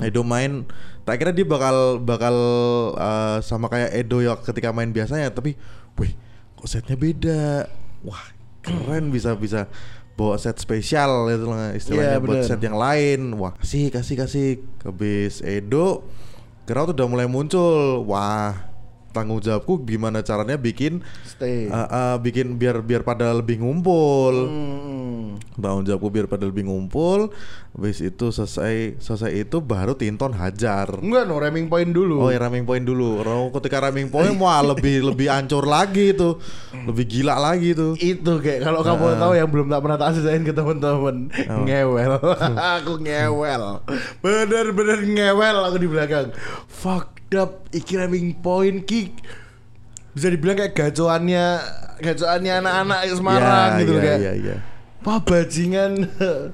Edo 0.00 0.24
main 0.24 0.64
tak 1.04 1.20
kira 1.20 1.28
dia 1.28 1.44
bakal 1.44 2.00
bakal 2.00 2.32
eh, 2.96 3.38
sama 3.44 3.68
kayak 3.68 3.92
Edo 3.92 4.24
ya 4.24 4.32
ketika 4.40 4.72
main 4.72 4.88
biasanya 4.88 5.28
tapi 5.28 5.52
wih 6.00 6.16
kok 6.56 6.64
setnya 6.64 6.96
beda. 6.96 7.68
Wah, 8.02 8.24
keren 8.64 9.12
bisa 9.12 9.36
bisa 9.36 9.68
bawa 10.16 10.40
set 10.40 10.56
spesial 10.56 11.28
itu 11.28 11.44
lah 11.44 11.76
istilahnya 11.76 12.16
Iya, 12.16 12.24
buat 12.24 12.36
bener. 12.40 12.48
set 12.48 12.60
yang 12.64 12.80
lain. 12.80 13.20
Wah, 13.36 13.52
kasih 13.60 13.92
kasih 13.92 14.16
kasih. 14.16 14.48
Habis 14.80 15.44
Edo 15.44 16.08
crowd 16.64 16.96
udah 16.96 17.04
mulai 17.04 17.28
muncul. 17.28 18.00
Wah, 18.08 18.71
tanggung 19.12 19.38
jawabku 19.38 19.84
gimana 19.84 20.20
caranya 20.20 20.56
bikin 20.56 21.04
Stay. 21.22 21.68
eh, 21.68 21.76
eh, 21.86 22.16
bikin 22.18 22.56
biar 22.56 22.80
biar 22.80 23.00
pada 23.00 23.30
lebih 23.30 23.60
ngumpul. 23.60 24.34
Hmm. 24.48 25.26
Tanggung 25.54 25.84
jawabku 25.84 26.08
biar 26.08 26.26
pada 26.26 26.42
lebih 26.42 26.64
ngumpul. 26.64 27.28
Habis 27.72 28.00
itu 28.00 28.28
selesai 28.28 29.00
selesai 29.00 29.32
itu 29.38 29.60
baru 29.60 29.92
Tinton 29.92 30.32
hajar. 30.32 30.92
Enggak 30.96 31.24
no 31.24 31.36
raming 31.36 31.68
point 31.68 31.88
dulu. 31.88 32.20
Oh 32.20 32.28
ya 32.28 32.36
raming 32.38 32.64
point 32.64 32.82
dulu. 32.82 33.20
Kalau 33.20 33.48
ketika 33.52 33.80
raming 33.82 34.08
point 34.08 34.32
wah 34.36 34.60
lebih 34.60 35.00
lebih 35.08 35.28
ancur 35.28 35.64
lagi 35.64 36.12
itu. 36.12 36.36
Lebih 36.74 37.04
gila 37.06 37.36
lagi 37.36 37.72
itu. 37.72 37.96
Itu 37.96 38.40
kayak 38.40 38.60
kalau 38.62 38.80
kamu 38.80 39.16
tahu 39.16 39.32
yang 39.34 39.48
belum 39.48 39.68
tak 39.68 39.80
pernah 39.80 39.96
tak 39.96 40.10
ceritain 40.14 40.42
ke 40.42 40.52
teman-teman 40.52 41.16
Oh. 41.42 41.64
ngewel 41.64 42.16
aku 42.78 43.02
ngewel 43.02 43.82
bener-bener 44.22 45.00
ngewel 45.02 45.56
aku 45.64 45.76
di 45.76 45.88
belakang 45.90 46.30
fucked 46.64 47.11
up 47.34 47.66
iki 47.70 47.96
raming 47.96 48.34
point 48.34 48.84
kick 48.84 49.12
bisa 50.12 50.28
dibilang 50.28 50.60
kayak 50.60 50.76
gacoannya 50.76 51.46
gacoannya 51.98 52.52
anak-anak 52.60 52.98
Semarang 53.10 53.70
Ya, 53.72 53.80
gitu 53.80 53.92
ya, 53.92 54.02
kayak 54.02 54.20
ya, 54.20 54.32
ya. 54.36 54.56
Wah 55.02 55.18
bajingan 55.18 55.92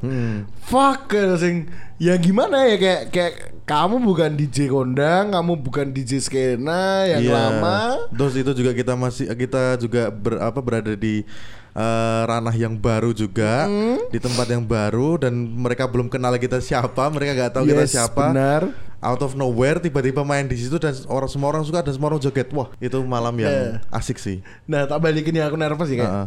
Hmm. 0.00 0.48
Fuck 0.64 1.12
sing 1.36 1.68
Ya 1.98 2.16
gimana 2.16 2.64
ya 2.64 2.78
kayak 2.78 3.02
Kayak 3.10 3.34
kamu 3.68 4.00
bukan 4.00 4.32
DJ 4.32 4.72
kondang 4.72 5.36
Kamu 5.36 5.60
bukan 5.60 5.90
DJ 5.90 6.16
skena 6.16 7.04
Yang 7.04 7.28
Iya. 7.28 7.34
lama 7.34 7.78
Terus 8.08 8.34
itu 8.40 8.50
juga 8.56 8.72
kita 8.72 8.96
masih 8.96 9.28
kita 9.34 9.76
juga 9.76 10.08
ber, 10.08 10.40
apa 10.40 10.64
berada 10.64 10.96
di 10.96 11.26
eh, 11.78 12.22
ranah 12.26 12.50
yang 12.52 12.74
baru 12.74 13.14
juga 13.14 13.70
Hmm. 13.70 14.10
di 14.10 14.18
tempat 14.18 14.50
yang 14.50 14.66
baru 14.66 15.14
dan 15.16 15.30
mereka 15.32 15.86
belum 15.86 16.10
kenal 16.10 16.34
kita 16.34 16.58
siapa 16.58 17.06
mereka 17.08 17.38
nggak 17.38 17.52
tahu 17.54 17.64
kita 17.64 17.86
Yes, 17.86 17.94
siapa. 17.94 18.34
benar. 18.34 18.62
out 18.98 19.22
of 19.22 19.38
nowhere 19.38 19.78
tiba-tiba 19.78 20.26
main 20.26 20.50
di 20.50 20.58
situ 20.58 20.74
dan 20.74 20.90
orang 21.06 21.30
semua 21.30 21.54
orang 21.54 21.62
suka 21.62 21.86
dan 21.86 21.94
semua 21.94 22.10
orang 22.10 22.18
joget. 22.18 22.50
Wah 22.50 22.66
itu 22.82 22.98
malam 23.06 23.30
yang 23.38 23.78
Iya. 23.78 23.94
asik 23.94 24.18
sih. 24.18 24.42
Nah 24.66 24.90
tak 24.90 24.98
balikin 24.98 25.38
yang 25.38 25.46
aku 25.46 25.54
nervous 25.54 25.86
sih 25.86 26.02
kayak. 26.02 26.10
Heeh. 26.10 26.26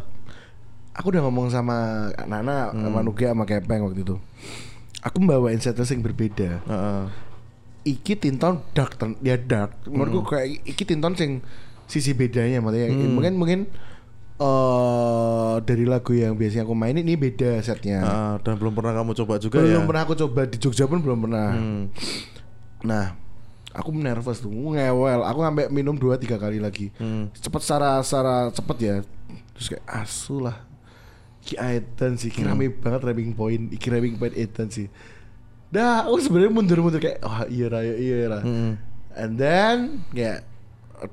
Aku 0.96 1.12
udah 1.12 1.24
ngomong 1.24 1.52
sama 1.52 2.08
Nana 2.28 2.72
Sama 2.72 3.00
Nugi 3.04 3.28
sama 3.28 3.44
Kepeng 3.44 3.84
waktu 3.84 4.08
itu. 4.08 4.16
Aku 5.04 5.20
membawain 5.20 5.60
set 5.60 5.76
yang 5.76 6.00
berbeda. 6.00 6.64
Heeh. 6.64 7.04
Iki 7.92 8.14
Tinton 8.24 8.64
dark 8.72 8.96
Ya 9.20 9.36
dark. 9.36 9.76
Menurutku 9.84 10.32
kayak 10.32 10.64
Iki 10.64 10.96
Tinton 10.96 11.12
sing 11.20 11.44
Sisi 11.92 12.16
bedanya 12.16 12.64
maksudnya. 12.64 12.88
Mungkin 12.88 13.36
mungkin 13.36 13.60
eh 14.42 15.56
dari 15.62 15.86
lagu 15.86 16.18
yang 16.18 16.34
biasanya 16.34 16.66
aku 16.66 16.74
mainin 16.74 17.06
ini 17.06 17.14
beda 17.14 17.62
setnya. 17.62 18.02
Heeh, 18.02 18.34
dan 18.42 18.58
belum 18.58 18.74
pernah 18.74 18.98
kamu 18.98 19.14
coba 19.14 19.38
juga 19.38 19.62
belum 19.62 19.86
ya 19.86 19.86
pernah 19.86 20.02
aku 20.10 20.16
coba 20.18 20.50
di 20.50 20.58
Jogja 20.58 20.90
pun 20.90 20.98
belum 20.98 21.30
pernah. 21.30 21.54
Hmm. 21.54 21.84
Nah, 22.82 23.14
aku 23.70 23.94
nervous 23.94 24.42
tuh, 24.42 24.50
ngewel. 24.50 25.22
Aku 25.22 25.46
sampai 25.46 25.70
minum 25.70 25.94
dua 25.94 26.18
tiga 26.18 26.42
kali 26.42 26.58
lagi. 26.58 26.90
Hmm. 26.98 27.30
Cepet 27.38 27.62
secara 27.62 28.02
secara 28.02 28.50
cepet 28.50 28.78
ya. 28.82 28.96
Terus 29.54 29.68
kayak 29.78 29.86
asu 29.86 30.42
lah. 30.42 30.58
Ki 31.42 31.58
Edan 31.58 32.18
sih, 32.18 32.34
ki 32.34 32.46
rame 32.46 32.70
banget 32.70 33.02
rapping 33.02 33.34
point, 33.34 33.70
iki 33.70 33.90
rapping 33.94 34.18
point 34.18 34.34
Edan 34.34 34.70
sih. 34.74 34.90
Dah, 35.70 36.10
aku 36.10 36.18
sebenarnya 36.22 36.54
mundur-mundur 36.54 37.02
kayak, 37.02 37.22
wah 37.22 37.46
iya 37.46 37.66
lah, 37.70 37.82
iya 37.86 38.26
lah. 38.26 38.42
Hmm. 38.42 38.78
And 39.14 39.38
then 39.38 40.06
kayak 40.10 40.46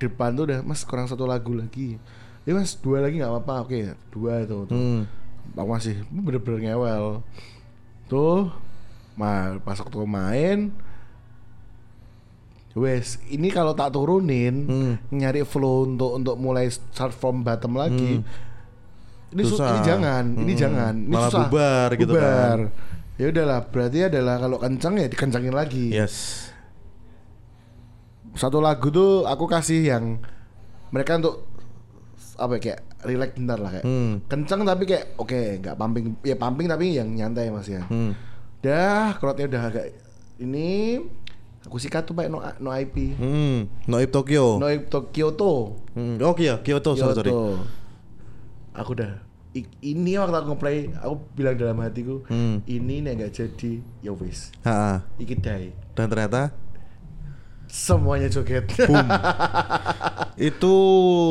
depan 0.01 0.37
tuh 0.37 0.49
udah 0.49 0.61
mas 0.65 0.85
kurang 0.85 1.09
satu 1.09 1.29
lagu 1.29 1.53
lagi. 1.53 2.01
Ya 2.49 2.57
mas 2.57 2.73
dua 2.75 3.05
lagi 3.05 3.21
nggak 3.21 3.29
apa-apa, 3.29 3.55
oke 3.63 3.77
dua 4.09 4.41
itu. 4.41 4.65
tuh. 4.65 4.73
Hmm. 4.73 5.05
Aku 5.53 5.69
masih 5.69 6.01
bener-bener 6.09 6.73
ngewel. 6.73 7.21
Tuh, 8.07 8.49
ma 9.15 9.61
pas 9.61 9.77
waktu 9.77 10.01
main, 10.01 10.73
wes 12.73 13.21
ini 13.29 13.51
kalau 13.51 13.75
tak 13.75 13.93
turunin 13.93 14.55
Hmm. 14.65 14.95
nyari 15.11 15.43
flow 15.43 15.85
untuk 15.85 16.15
untuk 16.15 16.37
mulai 16.39 16.69
start 16.69 17.13
from 17.13 17.43
bottom 17.43 17.75
lagi. 17.75 18.25
Ini 19.29 19.43
su- 19.45 19.61
Susah. 19.61 19.69
ini 19.69 19.81
jangan, 19.85 20.25
ini 20.39 20.53
Hmm. 20.55 20.61
jangan. 20.63 20.95
Ini 20.97 21.13
Malah 21.13 21.29
susah. 21.29 21.41
bubar 21.45 21.89
gitu 21.95 22.13
Bubar. 22.13 22.25
kan. 22.25 22.59
Ya 23.19 23.27
udahlah, 23.29 23.61
berarti 23.67 23.99
adalah 24.07 24.37
kalau 24.39 24.57
kencang 24.57 24.95
ya 24.97 25.07
dikencangin 25.07 25.53
lagi. 25.53 25.87
yes 25.91 26.49
Satu 28.31 28.63
lagu 28.63 28.89
tuh 28.89 29.27
aku 29.27 29.45
kasih 29.45 29.83
yang 29.85 30.23
mereka 30.89 31.19
untuk 31.19 31.43
apa 32.39 32.55
ya, 32.55 32.61
kayak 32.63 32.81
relax 33.03 33.31
bentar 33.35 33.59
lah 33.59 33.71
kayak 33.73 33.85
Hmm. 33.85 34.23
kencang 34.25 34.63
tapi 34.63 34.85
kayak 34.85 35.05
oke 35.17 35.35
nggak 35.59 35.75
pumping. 35.75 36.05
Ya 36.23 36.35
pumping 36.35 36.67
tapi 36.67 36.95
yang 36.95 37.11
nyantai 37.11 37.51
mas 37.51 37.67
ya. 37.67 37.83
Hmm. 37.85 38.15
dah 38.59 39.15
crowdnya 39.15 39.47
udah 39.47 39.63
agak 39.65 39.87
ini 40.37 40.99
aku 41.63 41.77
sikat 41.77 42.03
tuh 42.03 42.11
pakai 42.13 42.27
no, 42.27 42.39
no 42.59 42.71
IP 42.73 43.15
Hmm. 43.15 43.67
Noib 43.85 44.09
Tokyo? 44.09 44.57
No 44.57 44.67
IP 44.67 44.87
to- 44.87 45.11
Kyoto. 45.11 45.79
Hmm. 45.93 46.19
Oh 46.19 46.35
iya 46.35 46.59
Kyoto 46.59 46.95
sorry 46.95 47.15
sorry. 47.15 47.31
Kyoto. 47.31 47.63
Aku 48.73 48.95
udah 48.95 49.23
ini 49.81 50.15
waktu 50.15 50.37
aku 50.37 50.47
ngeplay 50.53 50.91
aku 50.95 51.15
bilang 51.35 51.55
dalam 51.55 51.79
hatiku 51.79 52.23
Hmm. 52.25 52.63
ini 52.65 52.99
nih 53.01 53.15
nggak 53.17 53.33
jadi 53.33 53.73
ya 54.01 54.11
wis. 54.13 54.55
Iki 55.17 55.35
dai. 55.39 55.75
Dan 55.95 56.07
ternyata? 56.07 56.55
Semuanya 57.67 58.27
joget. 58.27 58.65
Itu 60.41 60.75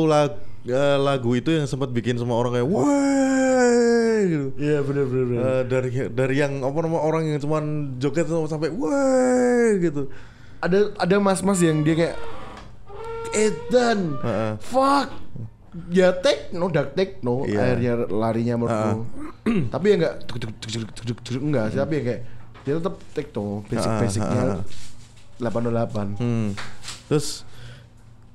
lag- 0.04 0.47
eh, 0.68 0.96
lagu 0.96 1.32
itu 1.32 1.48
yang 1.48 1.64
sempat 1.64 1.88
bikin 1.88 2.14
semua 2.14 2.36
orang 2.36 2.52
kayak 2.54 2.68
wah 2.68 4.20
gitu. 4.20 4.46
iya 4.56 4.78
bener 4.80 5.04
bener, 5.04 5.24
bener. 5.26 5.40
Eh, 5.40 5.62
dari 5.64 5.90
dari 6.10 6.34
yang 6.36 6.60
apa 6.60 6.78
nama 6.78 6.98
orang 6.98 7.22
yang 7.26 7.38
cuman 7.38 7.64
joget 7.96 8.26
sampai 8.28 8.68
wah 8.70 8.92
gitu. 9.74 10.12
ada 10.58 10.92
ada 10.94 11.16
mas-mas 11.18 11.58
yang 11.58 11.80
dia 11.80 11.94
kayak 11.94 12.16
Edan 13.28 14.16
Heeh. 14.18 14.52
fuck 14.58 15.08
ya 15.88 16.16
techno 16.16 16.66
dark 16.68 16.92
techno 16.92 17.44
Iya. 17.44 17.60
akhirnya 17.60 17.92
larinya 18.08 18.54
menurutku 18.56 18.98
tapi 19.72 19.84
ya 19.86 19.94
enggak 19.96 20.14
tuk, 20.24 20.36
tuk, 20.36 20.50
tuk, 20.58 20.70
tuk, 20.72 21.04
tuk, 21.06 21.18
tuk, 21.22 21.42
enggak 21.44 21.70
sih 21.70 21.78
tapi 21.78 21.92
ya 21.94 22.02
kayak 22.04 22.20
dia 22.64 22.72
tetap 22.76 22.94
techno 23.12 23.44
basic 23.64 23.90
basicnya 23.96 24.42
Heeh, 24.58 24.60
808 25.38 26.18
Hmm. 26.18 26.48
Terus 27.06 27.46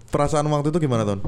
perasaan 0.07 0.47
waktu 0.47 0.71
itu 0.71 0.79
gimana 0.79 1.03
ton? 1.03 1.19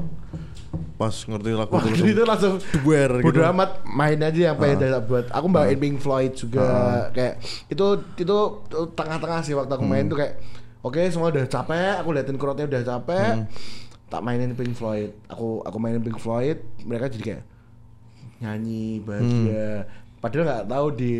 Pas 0.96 1.12
ngerti 1.12 1.52
lagu 1.52 1.70
Wah 1.70 1.84
itu 1.84 2.04
itu 2.12 2.22
langsung 2.22 2.56
duer 2.74 3.20
gitu. 3.20 3.40
amat 3.44 3.84
main 3.84 4.16
aja 4.18 4.40
yang 4.48 4.56
pengen 4.56 4.80
tak 4.82 5.04
buat. 5.04 5.28
Aku 5.28 5.46
bawain 5.46 5.76
Pink 5.76 5.98
Floyd 5.98 6.32
juga 6.32 6.64
kayak 7.10 7.40
itu 7.68 7.86
itu 8.16 8.36
tengah-tengah 8.92 9.40
sih 9.40 9.52
waktu 9.52 9.70
aku 9.70 9.84
main 9.84 10.04
tuh 10.04 10.16
kayak 10.16 10.40
oke 10.80 10.96
semua 11.06 11.28
udah 11.28 11.44
capek, 11.44 12.00
aku 12.00 12.08
liatin 12.10 12.36
crowdnya 12.36 12.64
udah 12.64 12.82
capek. 12.82 13.32
Tak 14.06 14.20
mainin 14.20 14.52
Pink 14.52 14.72
Floyd. 14.72 15.12
Aku 15.26 15.60
aku 15.60 15.76
mainin 15.76 16.00
Pink 16.00 16.16
Floyd, 16.16 16.58
mereka 16.80 17.08
jadi 17.08 17.24
kayak 17.26 17.44
nyanyi 18.38 19.00
bahagia. 19.00 19.88
Padahal 20.16 20.44
nggak 20.44 20.64
tahu 20.66 20.86
di 20.92 21.12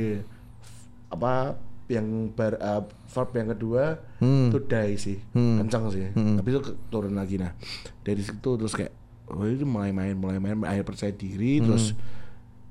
apa 1.06 1.54
yang 1.86 2.06
bar 2.28 2.58
uh, 2.58 2.82
verb 3.06 3.30
yang 3.32 3.48
kedua 3.48 3.84
Hmm. 4.16 4.50
tuh 4.50 4.58
die 4.60 4.96
sih 4.96 5.18
Hmm. 5.30 5.62
kencang 5.62 5.86
sih 5.86 6.10
Hmm. 6.10 6.34
tapi 6.34 6.50
itu 6.50 6.58
turun 6.88 7.14
lagi 7.14 7.36
nah 7.36 7.54
dari 8.02 8.18
situ 8.18 8.58
terus 8.58 8.74
kayak 8.74 8.90
oh 9.28 9.44
itu 9.44 9.62
mulai 9.62 9.90
main 9.90 10.14
mulai 10.14 10.36
main 10.36 10.54
akhir 10.62 10.84
percaya 10.84 11.10
diri 11.10 11.58
terus 11.58 11.92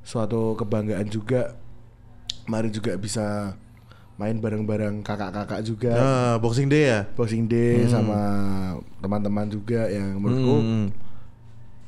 suatu 0.01 0.53
kebanggaan 0.53 1.07
juga 1.07 1.57
mari 2.45 2.69
juga 2.69 2.93
bisa 2.95 3.57
main 4.15 4.37
bareng-bareng 4.37 5.01
kakak-kakak 5.01 5.59
juga 5.61 5.91
Nah, 5.91 6.35
Boxing 6.37 6.67
Day 6.67 6.87
ya? 6.87 6.99
Boxing 7.11 7.45
Day 7.45 7.83
sama 7.85 8.19
teman-teman 8.97 9.49
juga 9.49 9.87
yang 9.87 10.15
menurutku 10.15 10.55
Hmm. 10.55 10.87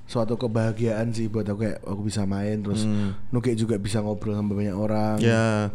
suatu 0.04 0.36
kebahagiaan 0.36 1.12
sih 1.12 1.28
buat 1.28 1.44
aku 1.44 1.64
kayak 1.64 1.80
aku 1.84 2.02
bisa 2.04 2.24
main 2.24 2.60
terus 2.60 2.84
Hmm. 2.84 3.16
Nuke 3.30 3.52
juga 3.54 3.76
bisa 3.76 4.00
ngobrol 4.00 4.34
sama 4.34 4.52
banyak 4.52 4.76
orang 4.76 5.20
Ya. 5.20 5.72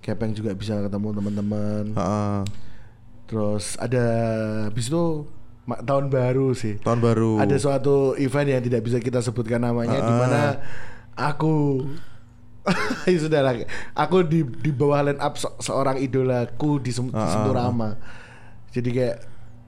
Kepeng 0.00 0.32
juga 0.32 0.52
bisa 0.52 0.76
ketemu 0.78 1.08
teman-teman 1.14 1.84
Ha-ha. 1.94 2.44
terus 3.24 3.76
ada 3.78 4.04
habis 4.68 4.88
itu 4.88 5.24
tahun 5.64 6.08
baru 6.08 6.52
sih 6.52 6.76
Tahun 6.78 6.98
baru. 6.98 7.38
ada 7.38 7.56
suatu 7.56 8.12
event 8.16 8.48
yang 8.50 8.60
tidak 8.60 8.80
bisa 8.80 8.98
kita 8.98 9.18
sebutkan 9.18 9.58
namanya 9.58 9.96
di 9.96 10.06
Ah. 10.06 10.18
mana 10.18 10.42
aku 11.14 11.84
ya 13.04 13.18
sudah 13.18 13.40
lah 13.40 13.52
aku 13.92 14.24
di 14.24 14.40
di 14.42 14.70
bawah 14.70 15.00
line 15.02 15.18
up 15.18 15.36
se- 15.36 15.52
seorang 15.58 15.96
idolaku 15.96 16.78
di, 16.78 16.90
Sem- 16.90 17.08
di 17.08 17.14
Ah, 17.14 17.22
ah, 17.22 17.30
Senturama 17.30 17.90
jadi 18.70 18.88
kayak 18.90 19.16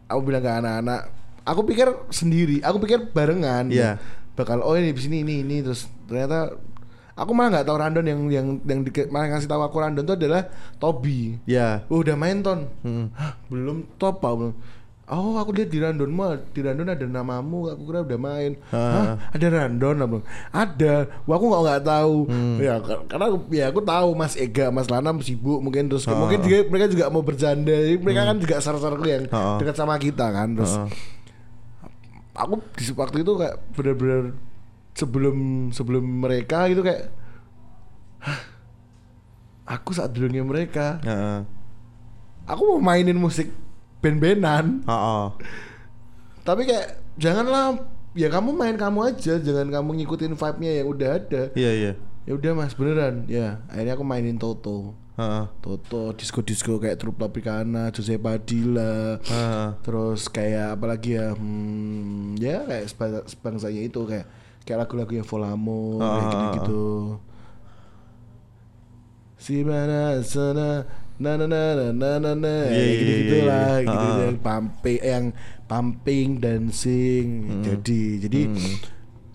aku 0.06 0.20
bilang 0.22 0.40
ke 0.40 0.50
anak-anak 0.50 1.00
aku 1.42 1.61
pikir 1.64 1.87
sendiri, 2.11 2.59
aku 2.59 2.82
pikir 2.82 3.06
barengan. 3.09 3.70
Iya. 3.70 4.02
Bakal 4.35 4.61
oh 4.61 4.74
ini 4.74 4.90
di 4.90 4.98
sini 4.98 5.22
ini 5.22 5.46
ini 5.46 5.62
terus 5.62 5.87
ternyata 6.04 6.50
aku 7.14 7.30
malah 7.30 7.54
nggak 7.54 7.66
tahu 7.66 7.78
Randon 7.78 8.02
yang 8.02 8.20
yang 8.26 8.46
yang 8.61 8.80
di, 8.82 8.90
malah 9.06 9.30
ngasih 9.30 9.46
tahu 9.46 9.62
aku 9.62 9.78
Randon 9.78 10.02
itu 10.02 10.14
adalah 10.16 10.50
Toby. 10.76 11.38
Ya. 11.46 11.87
Oh, 11.87 12.02
udah 12.02 12.12
main 12.12 12.42
ton? 12.42 12.66
Hmm. 12.82 13.14
Hah, 13.14 13.38
belum 13.46 13.87
top 13.94 14.18
apa 14.20 14.35
belum? 14.35 14.54
Oh 15.07 15.38
aku 15.38 15.55
lihat 15.55 15.71
di 15.71 15.79
Randon 15.79 16.11
mah 16.11 16.35
di 16.51 16.66
Randon 16.66 16.90
ada 16.90 17.07
namamu 17.07 17.71
aku 17.71 17.87
kira 17.87 18.03
udah 18.03 18.19
main. 18.19 18.59
Hah 18.69 19.31
ada 19.31 19.47
Randon 19.47 20.03
apa? 20.03 20.19
Ada. 20.51 20.95
Wah 21.23 21.35
aku 21.35 21.47
nggak 21.47 21.62
nggak 21.62 21.83
tahu. 21.85 22.16
Ya 22.59 22.75
kar- 22.83 23.07
karena 23.07 23.25
aku, 23.31 23.37
ya 23.49 23.64
aku 23.71 23.81
tahu 23.81 24.09
Mas 24.12 24.35
Ega 24.35 24.66
Mas 24.69 24.90
Lana 24.90 25.14
sibuk 25.23 25.62
mungkin 25.62 25.87
terus 25.87 26.11
mungkin 26.11 26.42
juga, 26.42 26.66
mereka 26.66 26.87
juga 26.90 27.07
mau 27.07 27.23
bercanda. 27.23 27.71
Jadi 27.71 27.97
Mereka 27.97 28.21
kan 28.25 28.37
juga 28.37 28.57
sar-sarku 28.59 29.07
yang 29.07 29.31
Ha. 29.31 29.62
dekat 29.62 29.79
sama 29.79 29.95
kita 29.95 30.27
kan 30.27 30.59
terus. 30.59 30.75
Aku 32.35 32.59
di 32.75 32.83
waktu 32.90 33.23
itu 33.23 33.33
kayak 33.33 33.57
bener-bener 33.73 34.35
sebelum 34.92 35.37
sebelum 35.71 36.03
mereka 36.03 36.66
gitu 36.66 36.83
kayak 36.83 37.14
Hah, 38.19 38.40
aku 39.69 39.95
saat 39.95 40.11
dulunya 40.11 40.42
mereka 40.42 40.99
aku 42.45 42.75
mau 42.75 42.81
mainin 42.83 43.14
musik 43.14 43.55
Heeh. 44.82 45.24
tapi 46.40 46.62
kayak 46.64 46.87
janganlah 47.16 47.80
ya 48.12 48.28
kamu 48.28 48.50
main 48.50 48.76
kamu 48.76 49.11
aja 49.11 49.37
jangan 49.37 49.68
kamu 49.68 49.90
ngikutin 49.98 50.35
vibe-nya 50.35 50.72
yang 50.74 50.88
udah 50.88 51.11
ada 51.14 51.42
Iya 51.52 51.72
iya. 51.72 51.92
ya 52.22 52.32
udah 52.32 52.52
mas 52.54 52.72
beneran 52.72 53.26
ya 53.26 53.61
akhirnya 53.66 53.92
aku 53.92 54.04
mainin 54.04 54.37
Toto 54.37 54.94
Heeh. 55.16 55.44
Toto 55.59 56.12
disco 56.12 56.40
disco 56.40 56.76
kayak 56.76 56.96
Trup 56.96 57.16
Lapicana 57.16 57.88
Jose 57.90 58.16
Padilla 58.16 59.16
Heeh. 59.18 59.66
terus 59.80 60.28
kayak 60.28 60.76
apalagi 60.76 61.16
ya 61.16 61.32
hmm, 61.32 62.37
ya 62.37 62.62
kayak 62.62 62.85
sebangsa, 62.87 63.20
sebangsanya 63.26 63.82
itu 63.82 64.00
kayak 64.02 64.26
kayak 64.62 64.78
lagu-lagunya 64.82 65.22
Volamo 65.22 65.98
kayak 65.98 66.12
Ah. 66.14 66.20
gitu-gitu 66.22 66.87
si 69.37 69.62
mana 69.62 70.18
sana 70.22 70.85
na 71.16 71.33
na 71.35 71.44
na 71.44 71.61
na 71.74 71.88
na 71.90 72.11
na 72.18 72.31
na 72.35 72.55
Iya, 72.68 72.85
iya, 72.92 73.16
iya, 73.16 73.40
lah 73.42 73.74
iya. 73.74 73.88
gitu 73.88 74.07
Ah. 74.07 74.18
yang 74.22 74.37
pumping 74.38 74.98
yang 75.00 75.24
pumping 75.64 76.29
dancing 76.37 77.26
jadi 77.62 78.00
jadi 78.22 78.40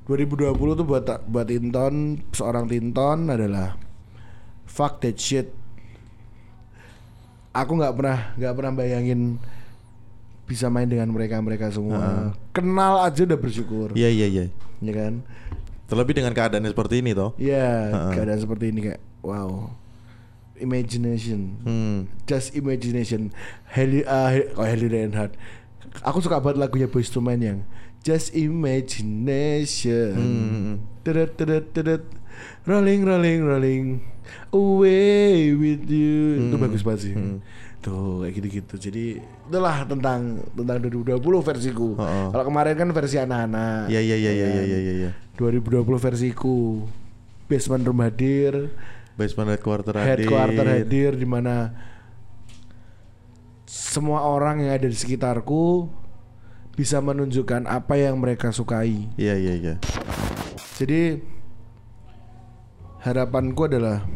2020 0.04 0.54
tuh 0.76 0.84
buat 0.84 1.04
buat 1.26 1.48
Tinton 1.48 1.94
seorang 2.30 2.66
Tinton 2.66 3.28
adalah 3.28 3.78
fuck 4.64 5.00
that 5.00 5.16
shit 5.16 5.50
aku 7.52 7.72
nggak 7.74 7.94
pernah 7.94 8.18
nggak 8.36 8.54
pernah 8.54 8.72
bayangin 8.74 9.22
bisa 10.46 10.68
main 10.68 10.86
dengan 10.86 11.08
mereka 11.08 11.40
mereka 11.40 11.68
semua 11.68 12.36
kenal 12.52 13.02
aja 13.02 13.24
udah 13.24 13.40
bersyukur 13.40 13.92
Iya 13.94 14.10
iya 14.10 14.28
iya. 14.28 14.46
ya 14.80 14.94
kan 14.94 15.14
Terlebih 15.88 16.14
dengan 16.14 16.32
keadaan 16.32 16.64
seperti 16.66 17.00
ini 17.00 17.12
toh. 17.12 17.36
ya 17.36 17.90
Ha-ha. 17.90 18.12
keadaan 18.14 18.40
seperti 18.40 18.72
ini 18.72 18.80
kayak 18.86 19.02
wow 19.22 19.68
imagination 20.62 21.58
Hmm. 21.62 21.98
just 22.24 22.54
imagination 22.54 23.34
Heli 23.68 24.02
uh, 24.04 24.30
oh, 24.56 24.64
Heli 24.64 24.88
Reinhardt 24.88 25.34
aku 26.00 26.22
suka 26.22 26.38
banget 26.38 26.58
lagunya 26.58 26.86
Boyz 26.86 27.10
II 27.10 27.20
Men 27.20 27.42
yang 27.42 27.60
just 28.00 28.32
imagination 28.32 30.14
Hmm. 30.14 30.74
Tedet, 31.02 31.34
tedet, 31.34 31.66
tedet. 31.72 32.04
rolling 32.64 33.02
rolling 33.02 33.40
rolling 33.42 33.86
away 34.50 35.52
with 35.52 35.86
you 35.86 36.40
itu 36.40 36.56
Hmm. 36.56 36.64
bagus 36.64 36.82
banget 36.82 37.02
sih 37.04 37.14
Hmm. 37.14 37.38
tuh 37.80 38.22
kayak 38.22 38.34
gitu-gitu 38.38 38.76
jadi 38.80 39.06
itulah 39.44 39.84
tentang 39.84 40.38
tentang 40.52 40.78
2020 40.80 41.18
versiku 41.42 41.94
Oh, 41.94 42.02
oh. 42.02 42.28
kalau 42.30 42.46
kemarin 42.48 42.74
kan 42.76 42.90
versi 42.92 43.18
anak-anak 43.18 43.90
Iya 43.90 44.00
iya 44.00 44.16
iya 44.16 44.32
ya 44.32 44.38
iya 44.38 44.46
kan? 44.48 44.64
iya 44.64 44.78
iya 44.80 44.94
iya. 44.96 45.10
2020 45.36 45.82
versiku 46.00 46.86
basement 47.46 47.84
room 47.84 48.00
hadir 48.00 48.70
Basement 49.20 49.50
headquarter 49.52 49.94
hadir. 49.96 50.26
headquarter 50.26 50.66
hadir 50.66 51.12
di 51.20 51.28
mana 51.28 51.76
semua 53.68 54.24
orang 54.28 54.64
yang 54.64 54.72
ada 54.76 54.88
di 54.88 54.96
sekitarku 54.96 55.88
bisa 56.76 57.00
menunjukkan 57.04 57.68
apa 57.68 58.00
yang 58.00 58.20
mereka 58.20 58.52
sukai. 58.56 59.12
Iya 59.20 59.36
iya 59.36 59.54
iya. 59.60 59.76
Jadi 60.80 61.20
harapanku 63.04 63.68
adalah 63.68 64.08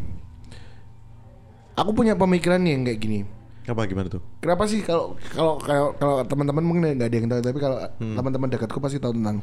aku 1.75 1.91
punya 1.91 2.15
pemikiran 2.15 2.63
yang 2.63 2.87
kayak 2.87 2.99
gini. 2.99 3.19
Apa 3.65 3.89
gimana 3.89 4.07
tuh? 4.07 4.21
Kenapa 4.39 4.69
sih 4.69 4.85
kalau 4.85 5.17
kalau 5.33 5.57
kalau 5.57 5.87
kalau 5.97 6.15
teman-teman 6.23 6.63
mungkin 6.63 6.95
nggak 6.95 7.09
ada 7.09 7.17
yang 7.17 7.27
tahu 7.27 7.41
tapi 7.41 7.59
kalau 7.59 7.77
teman-teman 7.97 8.47
dekatku 8.53 8.77
pasti 8.77 9.01
tahu 9.01 9.17
tentang 9.17 9.41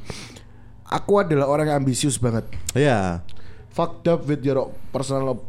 aku 0.87 1.13
adalah 1.25 1.49
orang 1.51 1.73
yang 1.73 1.83
ambisius 1.83 2.17
banget. 2.23 2.47
Iya. 2.77 3.27
Fucked 3.73 4.05
up 4.09 4.29
with 4.29 4.45
your 4.45 4.69
personal 4.93 5.41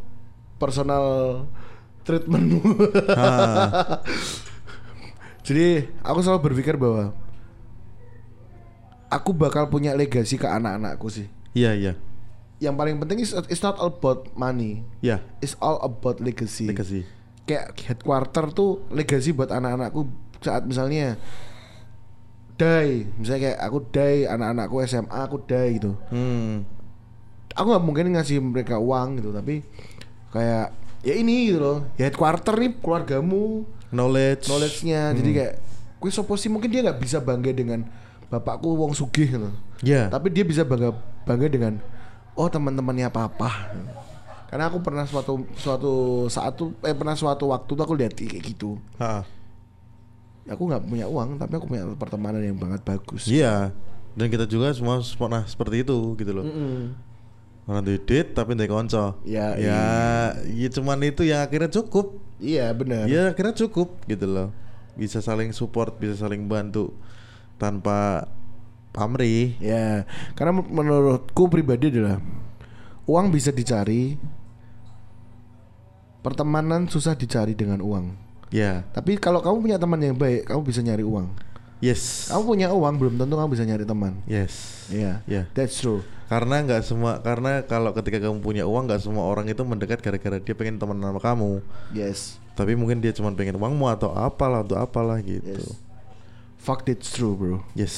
personal 0.56 1.04
treatment. 2.04 2.60
Ah. 3.12 4.00
Jadi 5.44 5.92
aku 6.00 6.24
selalu 6.24 6.40
berpikir 6.52 6.80
bahwa 6.80 7.12
aku 9.12 9.36
bakal 9.36 9.68
punya 9.68 9.92
legasi 9.92 10.40
ke 10.40 10.48
anak-anakku 10.48 11.12
sih. 11.12 11.28
Iya 11.52 11.76
iya. 11.76 11.92
Yang 12.64 12.74
paling 12.80 12.96
penting 12.96 13.18
is 13.20 13.36
it's 13.52 13.60
not 13.60 13.76
all 13.76 13.92
about 13.92 14.32
money. 14.32 14.80
Iya. 15.04 15.20
It's 15.44 15.52
all 15.60 15.76
about 15.84 16.24
legacy. 16.24 16.72
Legacy. 16.72 17.04
Kayak 17.44 17.76
headquarter 17.84 18.48
tuh 18.56 18.88
legasi 18.88 19.36
buat 19.36 19.52
anak-anakku 19.52 20.08
saat 20.40 20.64
misalnya 20.64 21.20
die, 22.56 23.04
misalnya 23.20 23.52
kayak 23.52 23.60
aku 23.60 23.78
die, 23.90 24.24
anak-anakku 24.24 24.76
SMA 24.88 25.20
aku 25.28 25.36
die 25.44 25.68
gitu. 25.76 25.92
Hmm. 26.08 26.64
Aku 27.54 27.66
nggak 27.70 27.84
mungkin 27.84 28.10
ngasih 28.12 28.42
mereka 28.42 28.76
uang 28.76 29.22
gitu, 29.22 29.30
tapi 29.30 29.62
kayak 30.30 30.74
ya 31.00 31.14
ini 31.14 31.48
gitu 31.48 31.58
loh, 31.60 31.78
ya 31.94 32.10
headquarter 32.10 32.58
nih 32.58 32.74
keluargamu, 32.82 33.62
Knowledge. 33.88 34.50
knowledge-nya. 34.50 35.14
Jadi 35.14 35.30
Hmm. 35.30 35.38
kayak 35.38 35.54
gue 36.02 36.10
sopo 36.10 36.34
sih 36.34 36.50
mungkin 36.50 36.68
dia 36.68 36.82
nggak 36.82 36.98
bisa 36.98 37.22
bangga 37.22 37.54
dengan 37.54 37.86
bapakku 38.26 38.74
wong 38.74 38.92
sugih 38.92 39.30
gitu. 39.30 39.50
Iya. 39.80 40.10
Tapi 40.10 40.28
dia 40.28 40.42
bisa 40.42 40.66
bangga 40.66 40.90
bangga 41.22 41.46
dengan 41.46 41.72
oh 42.34 42.50
teman-temannya 42.50 43.06
papa. 43.08 43.70
Karena 44.50 44.66
aku 44.66 44.82
pernah 44.82 45.06
suatu 45.06 45.46
suatu 45.54 45.92
saat 46.26 46.54
tuh 46.54 46.74
eh 46.82 46.94
pernah 46.94 47.14
suatu 47.14 47.50
waktu 47.50 47.70
tuh 47.70 47.82
aku 47.84 47.94
lihat 47.94 48.12
kayak 48.12 48.42
gitu. 48.42 48.76
Ha. 48.98 49.22
Aku 50.50 50.66
nggak 50.66 50.84
punya 50.84 51.06
uang 51.06 51.38
tapi 51.38 51.56
aku 51.56 51.70
punya 51.70 51.86
pertemanan 51.94 52.42
yang 52.42 52.58
banget 52.58 52.82
bagus. 52.82 53.30
Iya. 53.30 53.70
Dan 54.14 54.26
kita 54.28 54.44
juga 54.44 54.70
semua 54.70 54.98
pernah 55.00 55.42
seperti 55.46 55.82
itu 55.82 55.96
gitu 56.14 56.32
loh. 56.34 56.44
Mm-mm. 56.46 57.13
Orang 57.64 57.80
duit 57.88 58.04
tapi 58.36 58.52
ndek 58.52 58.68
konco. 58.68 59.16
Ya, 59.24 59.56
ya, 59.56 59.80
ya 60.44 60.68
cuman 60.68 61.00
itu 61.00 61.24
yang 61.24 61.40
akhirnya 61.48 61.72
cukup. 61.72 62.20
Iya 62.36 62.68
benar. 62.76 63.08
Ya 63.08 63.32
akhirnya 63.32 63.56
cukup 63.56 64.04
gitu 64.04 64.28
loh. 64.28 64.48
Bisa 64.94 65.24
saling 65.24 65.48
support, 65.56 65.96
bisa 65.96 66.12
saling 66.14 66.44
bantu 66.44 66.92
tanpa 67.56 68.28
pamrih. 68.92 69.56
Ya, 69.64 70.04
karena 70.36 70.60
men- 70.60 70.68
menurutku 70.68 71.48
pribadi 71.48 71.88
adalah 71.88 72.20
uang 73.08 73.32
bisa 73.32 73.48
dicari, 73.48 74.20
pertemanan 76.20 76.88
susah 76.88 77.16
dicari 77.16 77.52
dengan 77.56 77.80
uang. 77.80 78.16
Ya. 78.52 78.86
Tapi 78.92 79.18
kalau 79.18 79.42
kamu 79.42 79.56
punya 79.64 79.78
teman 79.80 79.98
yang 79.98 80.14
baik, 80.14 80.46
kamu 80.46 80.60
bisa 80.62 80.80
nyari 80.84 81.02
uang. 81.02 81.32
Yes. 81.82 82.30
Kamu 82.30 82.42
punya 82.46 82.68
uang 82.72 82.94
belum 82.96 83.14
tentu 83.18 83.34
kamu 83.34 83.50
bisa 83.50 83.64
nyari 83.66 83.84
teman. 83.84 84.12
Yes. 84.24 84.86
Iya, 84.88 85.20
Ya. 85.26 85.48
that's 85.52 85.80
true. 85.80 86.00
Karena 86.24 86.64
nggak 86.64 86.82
semua 86.82 87.20
karena 87.20 87.60
kalau 87.68 87.92
ketika 87.92 88.16
kamu 88.16 88.40
punya 88.40 88.64
uang 88.64 88.88
nggak 88.88 89.02
semua 89.04 89.28
orang 89.28 89.44
itu 89.44 89.60
mendekat 89.60 90.00
gara-gara 90.00 90.40
dia 90.40 90.54
pengen 90.56 90.80
teman 90.80 90.96
sama 90.96 91.20
kamu. 91.20 91.60
Yes, 91.92 92.40
Tapi 92.56 92.72
mungkin 92.78 93.02
dia 93.04 93.12
cuma 93.12 93.28
pengen 93.34 93.58
uangmu 93.58 93.84
atau 93.90 94.14
apalah 94.14 94.64
atau 94.64 94.78
apalah 94.80 95.20
gitu. 95.20 95.44
yes. 95.52 95.76
Fuck 96.56 96.88
that's 96.88 97.12
true, 97.12 97.36
bro. 97.36 97.60
Yes. 97.76 97.92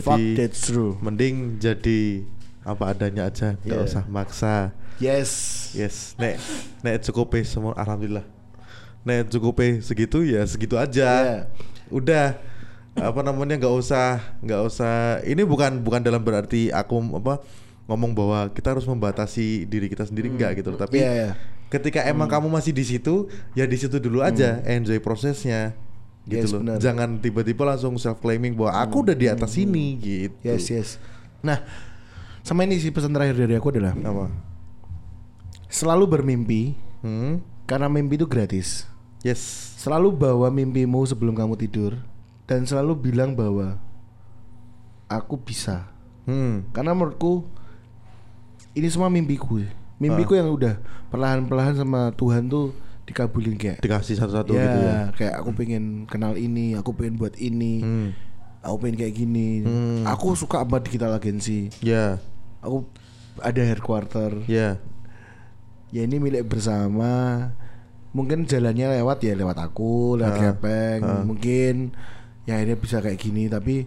Fuck 0.00 0.16
Jadi 0.16 0.32
that's 0.32 0.64
true. 0.64 0.96
mending 1.04 1.60
jadi 1.60 2.24
apa 2.64 2.96
adanya 2.96 3.28
aja, 3.28 3.60
nggak 3.60 3.78
Yeah. 3.80 3.88
usah 3.88 4.04
maksa. 4.08 4.72
Yes. 4.96 5.30
Yes, 5.76 6.16
nek 6.16 6.40
nek 6.80 7.04
cukup 7.04 7.36
semua 7.44 7.76
alhamdulillah. 7.76 8.24
Nek 9.04 9.28
cukup 9.28 9.60
segitu 9.84 10.24
ya 10.24 10.40
segitu 10.48 10.80
aja. 10.80 11.04
Yeah. 11.04 11.40
Udah 11.92 12.26
apa 13.00 13.20
namanya 13.22 13.54
nggak 13.56 13.74
usah 13.74 14.18
nggak 14.40 14.60
usah 14.64 14.94
ini 15.22 15.42
bukan 15.42 15.78
bukan 15.80 16.00
dalam 16.00 16.18
berarti 16.18 16.68
aku 16.68 16.98
apa 17.14 17.40
ngomong 17.86 18.12
bahwa 18.12 18.50
kita 18.50 18.74
harus 18.74 18.84
membatasi 18.84 19.64
diri 19.64 19.88
kita 19.88 20.04
sendiri 20.04 20.28
enggak 20.28 20.60
gitu 20.60 20.68
loh. 20.68 20.76
Tapi 20.76 21.00
Iya, 21.00 21.10
iya. 21.10 21.30
ketika 21.68 22.04
emang 22.04 22.28
kamu 22.28 22.48
masih 22.48 22.70
di 22.70 22.84
situ 22.84 23.26
ya 23.52 23.64
di 23.64 23.76
situ 23.76 23.96
dulu 23.96 24.20
aja, 24.20 24.60
enjoy 24.64 24.98
prosesnya. 24.98 25.72
Gitu 26.28 26.44
Yes, 26.44 26.52
loh. 26.52 26.60
benar. 26.60 26.76
Jangan 26.76 27.16
tiba-tiba 27.18 27.64
langsung 27.64 27.96
self 27.96 28.20
claiming 28.20 28.52
bahwa 28.52 28.76
aku 28.76 29.00
udah 29.00 29.16
di 29.16 29.24
atas 29.26 29.56
sini 29.56 29.96
gitu. 29.96 30.36
Yes, 30.44 30.68
yes. 30.68 30.88
Nah, 31.40 31.64
sama 32.44 32.68
ini 32.68 32.76
sih 32.76 32.92
pesan 32.92 33.08
terakhir 33.10 33.40
dari 33.40 33.56
aku 33.56 33.72
adalah 33.72 33.96
Apa? 33.96 34.28
selalu 35.68 36.04
bermimpi 36.06 36.76
Hmm? 36.98 37.40
karena 37.64 37.86
mimpi 37.86 38.18
itu 38.18 38.26
gratis. 38.26 38.84
Yes. 39.22 39.38
Selalu 39.78 40.10
bawa 40.10 40.50
mimpimu 40.50 40.98
sebelum 41.04 41.32
kamu 41.32 41.54
tidur 41.56 41.96
dan 42.48 42.64
selalu 42.64 42.96
bilang 43.04 43.36
bahwa 43.36 43.76
aku 45.06 45.36
bisa. 45.36 45.88
Hmm. 46.24 46.64
Karena 46.72 46.92
menurutku 46.92 47.44
ini 48.72 48.88
semua 48.88 49.08
mimpiku. 49.08 49.60
Mimpiku 49.98 50.32
yang 50.32 50.48
udah 50.48 50.78
perlahan-perlahan 51.08 51.76
sama 51.76 52.14
Tuhan 52.14 52.46
tuh 52.46 52.70
dikabulin 53.02 53.56
kayak 53.56 53.80
Dikasih 53.80 54.14
satu-satu 54.16 54.52
ya, 54.52 54.60
gitu 54.62 54.78
ya. 54.78 54.98
kayak 55.16 55.34
aku 55.40 55.50
pengen 55.52 56.04
kenal 56.04 56.36
ini, 56.36 56.76
aku 56.76 56.92
pengen 56.92 57.16
buat 57.16 57.34
ini, 57.34 57.80
Hmm. 57.80 58.08
aku 58.60 58.76
pengen 58.80 58.96
kayak 58.96 59.14
gini. 59.16 59.48
Hmm. 59.64 60.04
Aku 60.04 60.32
suka 60.32 60.60
sama 60.62 60.78
digital 60.78 61.16
agency. 61.16 61.72
Ya, 61.80 62.20
Aku 62.60 62.84
ada 63.40 63.60
headquarter. 63.60 64.44
ya. 64.44 64.76
Ya 65.88 66.04
ini 66.04 66.20
milik 66.20 66.44
bersama. 66.46 67.48
Mungkin 68.12 68.44
jalannya 68.44 69.00
lewat 69.00 69.24
ya 69.24 69.32
lewat 69.32 69.56
aku, 69.56 70.20
lewat 70.20 70.32
Ah, 70.32 70.40
Gepeng. 70.52 71.00
ah. 71.00 71.24
Mungkin 71.24 71.74
ya 72.48 72.56
ini 72.58 72.72
bisa 72.74 72.98
kayak 72.98 73.20
gini 73.20 73.44
tapi 73.46 73.84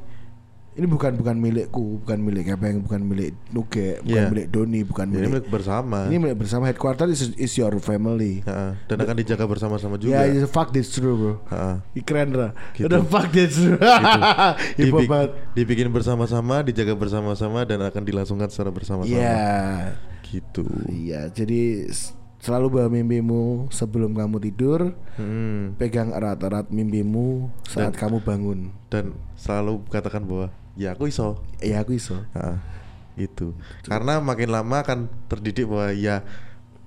ini 0.72 0.88
bukan 0.88 1.20
bukan 1.20 1.36
milikku, 1.36 2.00
bukan 2.00 2.24
milik 2.24 2.48
Gepeng, 2.48 2.80
bukan 2.80 3.04
milik 3.04 3.36
Nuge, 3.52 4.00
bukan 4.00 4.08
Iya. 4.08 4.32
milik 4.32 4.48
Doni, 4.48 4.88
bukan 4.88 5.04
Ini 5.12 5.16
milik 5.20 5.28
milik 5.28 5.48
bersama. 5.52 6.08
Ini 6.08 6.16
milik 6.16 6.38
bersama 6.40 6.64
headquarter 6.64 7.12
is, 7.12 7.28
is 7.36 7.52
your 7.60 7.76
family. 7.84 8.40
Ha-ha. 8.48 8.80
Dan 8.88 9.04
akan 9.04 9.20
dijaga 9.20 9.44
bersama-sama 9.52 10.00
Ya, 10.00 10.24
juga. 10.24 10.24
yeah, 10.32 10.48
fuck 10.48 10.72
this 10.72 10.96
true, 10.96 11.12
bro. 11.12 11.34
Ih, 11.92 12.00
Keren 12.08 12.32
lah. 12.32 12.56
Gitu. 12.72 12.88
Udah 12.88 13.04
fuck 13.04 13.28
this 13.36 13.60
true. 13.60 13.76
Hop 13.84 14.56
Dibik- 14.80 15.12
dibikin 15.60 15.92
bersama-sama, 15.92 16.64
dijaga 16.64 16.96
bersama-sama 16.96 17.68
dan 17.68 17.84
akan 17.84 18.08
dilangsungkan 18.08 18.48
secara 18.48 18.72
bersama-sama. 18.72 19.12
Iya. 19.12 20.00
Gitu. 20.24 20.64
Iya, 20.88 21.28
jadi 21.36 21.92
s- 21.92 22.16
selalu 22.42 22.68
bawa 22.74 22.88
mimpimu 22.90 23.70
sebelum 23.70 24.12
kamu 24.12 24.42
tidur. 24.42 24.98
Hmm. 25.16 25.78
Pegang 25.78 26.10
erat-erat 26.10 26.68
mimpimu 26.68 27.54
saat 27.64 27.94
Dan- 27.94 28.00
kamu 28.02 28.18
bangun. 28.20 28.60
Dan 28.90 29.14
selalu 29.38 29.86
katakan 29.88 30.26
bahwa 30.26 30.50
ya 30.74 30.92
aku 30.92 31.06
iso. 31.06 31.38
Ya 31.62 31.80
aku 31.80 31.96
iso. 31.96 32.18
Ha-ha. 32.34 32.58
Itu. 33.14 33.54
Karena 33.86 34.18
makin 34.18 34.50
lama 34.50 34.82
akan 34.82 35.06
terdidik 35.28 35.70
bahwa 35.70 35.94
ya 35.94 36.26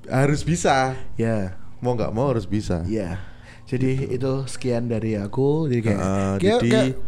harus 0.05 0.43
bisa. 0.43 0.99
Ya, 1.15 1.55
Mau 1.79 1.95
nggak 1.95 2.11
mau 2.11 2.29
harus 2.29 2.45
bisa. 2.45 2.83
ya. 2.85 3.21
Jadi 3.65 4.13
itu 4.13 4.33
sekian 4.45 4.89
dari 4.89 5.17
aku. 5.17 5.71
Jadi 5.71 5.81
kayak, 5.85 6.01
Ha-ha. 6.01 6.37
kayak, 6.37 6.61
jadi 6.61 6.69
kayak- 6.69 6.99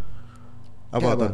apa 0.86 1.00
kayak 1.02 1.16
tuh? 1.18 1.32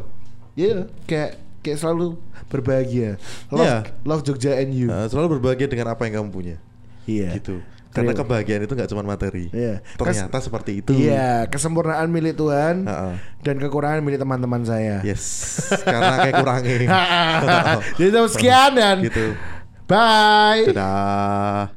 Iya, 0.53 0.77
kayak 1.07 1.31
kayak 1.61 1.79
selalu 1.79 2.07
berbahagia. 2.49 3.11
Love, 3.49 3.63
Iya. 3.63 3.77
love 4.03 4.23
Jogja 4.23 4.53
and 4.59 4.73
you. 4.73 4.89
Ha, 4.89 5.07
selalu 5.07 5.39
berbahagia 5.39 5.69
dengan 5.69 5.93
apa 5.93 6.03
yang 6.05 6.23
kamu 6.23 6.31
punya. 6.31 6.57
Iya. 7.07 7.35
Gitu. 7.37 7.61
Karena 7.93 8.17
kebahagiaan 8.17 8.65
itu 8.65 8.73
nggak 8.73 8.89
cuma 8.89 9.05
materi. 9.05 9.53
Iya. 9.53 9.85
Ternyata 10.01 10.41
seperti 10.41 10.81
itu. 10.81 10.97
Iya, 10.97 11.45
kesempurnaan 11.53 12.09
milik 12.09 12.41
Tuhan 12.41 12.89
Ha-ha. 12.89 13.21
dan 13.45 13.61
kekurangan 13.61 14.01
milik 14.01 14.17
teman-teman 14.17 14.65
saya. 14.65 15.05
Yes. 15.05 15.21
Karena 15.85 16.25
kayak 16.25 16.35
kurangi. 16.41 16.77
Jadi 18.01 18.09
sekian 18.33 18.71
dan 18.73 18.97
gitu. 19.05 19.37
bye. 19.85 20.65
Dadah. 20.73 21.69